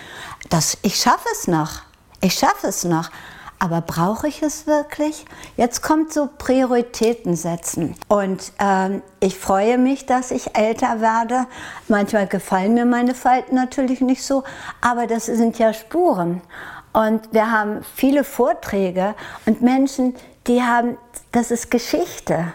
das, 0.50 0.76
ich 0.82 0.96
schaffe 0.96 1.28
es 1.34 1.48
noch. 1.48 1.82
Ich 2.20 2.34
schaffe 2.34 2.68
es 2.68 2.84
noch. 2.84 3.12
Aber 3.62 3.82
brauche 3.82 4.28
ich 4.28 4.42
es 4.42 4.66
wirklich? 4.66 5.24
Jetzt 5.56 5.84
kommt 5.84 6.12
so 6.12 6.28
Prioritäten 6.40 7.36
setzen. 7.36 7.96
Und 8.08 8.54
ähm, 8.58 9.04
ich 9.20 9.38
freue 9.38 9.78
mich, 9.78 10.08
dass 10.08 10.32
ich 10.32 10.58
älter 10.58 11.00
werde. 11.00 11.46
Manchmal 11.88 12.26
gefallen 12.26 12.74
mir 12.74 12.86
meine 12.88 13.14
Falten 13.14 13.54
natürlich 13.54 14.02
nicht 14.02 14.24
so, 14.24 14.44
aber 14.82 15.06
das 15.06 15.28
sind 15.28 15.60
ja 15.60 15.74
Spuren. 15.74 16.42
Und 16.92 17.34
wir 17.34 17.52
haben 17.52 17.84
viele 17.94 18.24
Vorträge 18.24 19.14
und 19.46 19.62
Menschen, 19.62 20.16
die 20.48 20.64
haben, 20.64 20.98
das 21.32 21.52
ist 21.52 21.70
Geschichte. 21.70 22.54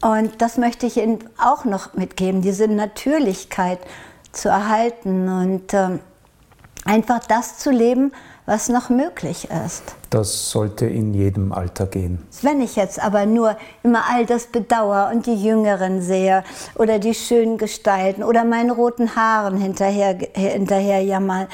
Und 0.00 0.42
das 0.42 0.58
möchte 0.58 0.86
ich 0.86 0.96
Ihnen 0.96 1.20
auch 1.38 1.64
noch 1.64 1.94
mitgeben, 1.94 2.42
diese 2.42 2.66
Natürlichkeit 2.66 3.78
zu 4.32 4.48
erhalten 4.48 5.28
und 5.28 5.72
äh, 5.72 6.00
einfach 6.84 7.20
das 7.20 7.58
zu 7.58 7.70
leben, 7.70 8.10
was 8.46 8.68
noch 8.68 8.90
möglich 8.90 9.48
ist. 9.66 9.82
Das 10.10 10.50
sollte 10.50 10.86
in 10.86 11.14
jedem 11.14 11.52
Alter 11.52 11.86
gehen. 11.86 12.26
Wenn 12.42 12.60
ich 12.60 12.76
jetzt 12.76 13.02
aber 13.02 13.26
nur 13.26 13.56
immer 13.82 14.04
all 14.10 14.26
das 14.26 14.46
bedauere 14.46 15.10
und 15.12 15.26
die 15.26 15.42
Jüngeren 15.42 16.02
sehe 16.02 16.44
oder 16.74 16.98
die 16.98 17.14
schönen 17.14 17.58
Gestalten 17.58 18.22
oder 18.22 18.44
meinen 18.44 18.70
roten 18.70 19.14
Haaren 19.16 19.56
hinterher, 19.56 20.18
hinterher 20.34 21.02
jammern, 21.02 21.46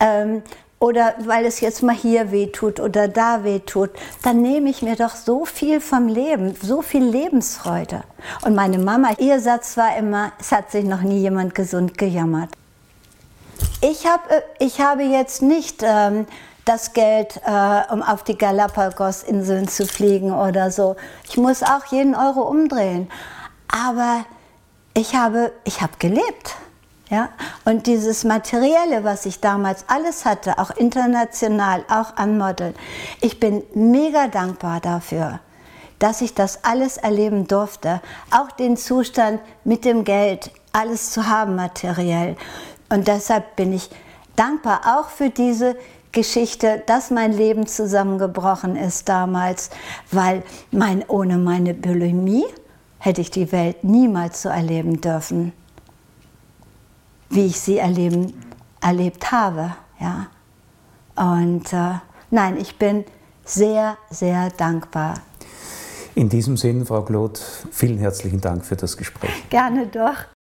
ähm, 0.00 0.42
oder 0.80 1.14
weil 1.24 1.44
es 1.44 1.60
jetzt 1.60 1.82
mal 1.82 1.94
hier 1.94 2.30
weh 2.30 2.46
tut 2.46 2.78
oder 2.78 3.08
da 3.08 3.42
weh 3.42 3.58
tut, 3.58 3.90
dann 4.22 4.42
nehme 4.42 4.70
ich 4.70 4.82
mir 4.82 4.94
doch 4.94 5.16
so 5.16 5.44
viel 5.44 5.80
vom 5.80 6.06
Leben, 6.06 6.54
so 6.60 6.82
viel 6.82 7.04
Lebensfreude. 7.04 8.04
Und 8.44 8.54
meine 8.54 8.78
Mama, 8.78 9.10
ihr 9.18 9.40
Satz 9.40 9.76
war 9.76 9.96
immer, 9.96 10.32
es 10.38 10.52
hat 10.52 10.70
sich 10.70 10.84
noch 10.84 11.02
nie 11.02 11.18
jemand 11.18 11.54
gesund 11.54 11.98
gejammert. 11.98 12.50
Ich, 13.80 14.06
hab, 14.06 14.30
äh, 14.30 14.42
ich 14.58 14.80
habe 14.80 15.02
jetzt 15.02 15.42
nicht 15.42 15.82
ähm, 15.82 16.26
das 16.64 16.92
Geld, 16.92 17.40
äh, 17.46 17.92
um 17.92 18.02
auf 18.02 18.24
die 18.24 18.36
Galapagos-Inseln 18.36 19.68
zu 19.68 19.86
fliegen 19.86 20.32
oder 20.32 20.70
so. 20.70 20.96
Ich 21.28 21.36
muss 21.36 21.62
auch 21.62 21.86
jeden 21.86 22.14
Euro 22.14 22.42
umdrehen. 22.42 23.08
Aber 23.68 24.24
ich 24.94 25.14
habe, 25.14 25.52
ich 25.64 25.80
habe 25.80 25.92
gelebt. 25.98 26.56
Ja? 27.10 27.30
Und 27.64 27.86
dieses 27.86 28.24
Materielle, 28.24 29.04
was 29.04 29.26
ich 29.26 29.40
damals 29.40 29.84
alles 29.88 30.24
hatte, 30.24 30.58
auch 30.58 30.70
international, 30.70 31.84
auch 31.88 32.16
an 32.16 32.36
Modeln, 32.36 32.74
ich 33.20 33.40
bin 33.40 33.62
mega 33.74 34.28
dankbar 34.28 34.80
dafür, 34.80 35.40
dass 35.98 36.20
ich 36.20 36.34
das 36.34 36.64
alles 36.64 36.96
erleben 36.96 37.46
durfte. 37.46 38.00
Auch 38.30 38.50
den 38.50 38.76
Zustand 38.76 39.40
mit 39.64 39.84
dem 39.84 40.04
Geld, 40.04 40.50
alles 40.72 41.10
zu 41.12 41.26
haben 41.26 41.56
materiell. 41.56 42.36
Und 42.88 43.08
deshalb 43.08 43.56
bin 43.56 43.72
ich 43.72 43.90
dankbar 44.36 44.80
auch 44.98 45.08
für 45.08 45.30
diese 45.30 45.76
Geschichte, 46.12 46.82
dass 46.86 47.10
mein 47.10 47.32
Leben 47.32 47.66
zusammengebrochen 47.66 48.76
ist 48.76 49.08
damals, 49.08 49.70
weil 50.10 50.42
mein, 50.70 51.04
ohne 51.08 51.36
meine 51.38 51.74
Bulimie 51.74 52.44
hätte 52.98 53.20
ich 53.20 53.30
die 53.30 53.52
Welt 53.52 53.84
niemals 53.84 54.42
so 54.42 54.48
erleben 54.48 55.00
dürfen, 55.00 55.52
wie 57.30 57.46
ich 57.46 57.60
sie 57.60 57.78
erleben, 57.78 58.32
erlebt 58.80 59.30
habe. 59.30 59.74
Ja? 60.00 60.26
Und 61.14 61.72
äh, 61.72 62.00
nein, 62.30 62.56
ich 62.58 62.78
bin 62.78 63.04
sehr, 63.44 63.96
sehr 64.10 64.50
dankbar. 64.50 65.14
In 66.14 66.28
diesem 66.28 66.56
Sinn, 66.56 66.84
Frau 66.84 67.02
Kloth, 67.02 67.40
vielen 67.70 67.98
herzlichen 67.98 68.40
Dank 68.40 68.64
für 68.64 68.76
das 68.76 68.96
Gespräch. 68.96 69.30
Gerne 69.50 69.86
doch. 69.86 70.37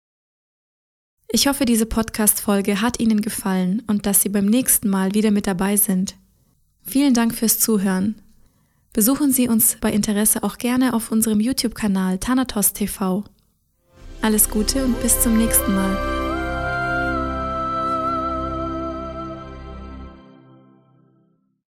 Ich 1.28 1.48
hoffe, 1.48 1.64
diese 1.64 1.86
Podcast-Folge 1.86 2.80
hat 2.80 3.00
Ihnen 3.00 3.20
gefallen 3.20 3.82
und 3.86 4.06
dass 4.06 4.22
Sie 4.22 4.28
beim 4.28 4.46
nächsten 4.46 4.88
Mal 4.88 5.14
wieder 5.14 5.30
mit 5.30 5.46
dabei 5.46 5.76
sind. 5.76 6.16
Vielen 6.82 7.14
Dank 7.14 7.34
fürs 7.34 7.58
Zuhören. 7.58 8.14
Besuchen 8.92 9.32
Sie 9.32 9.48
uns 9.48 9.76
bei 9.80 9.92
Interesse 9.92 10.42
auch 10.42 10.56
gerne 10.56 10.94
auf 10.94 11.10
unserem 11.10 11.40
YouTube-Kanal 11.40 12.18
Thanatos 12.18 12.72
TV. 12.72 13.24
Alles 14.22 14.48
Gute 14.48 14.84
und 14.84 15.00
bis 15.02 15.20
zum 15.20 15.36
nächsten 15.36 15.74
Mal. 15.74 16.15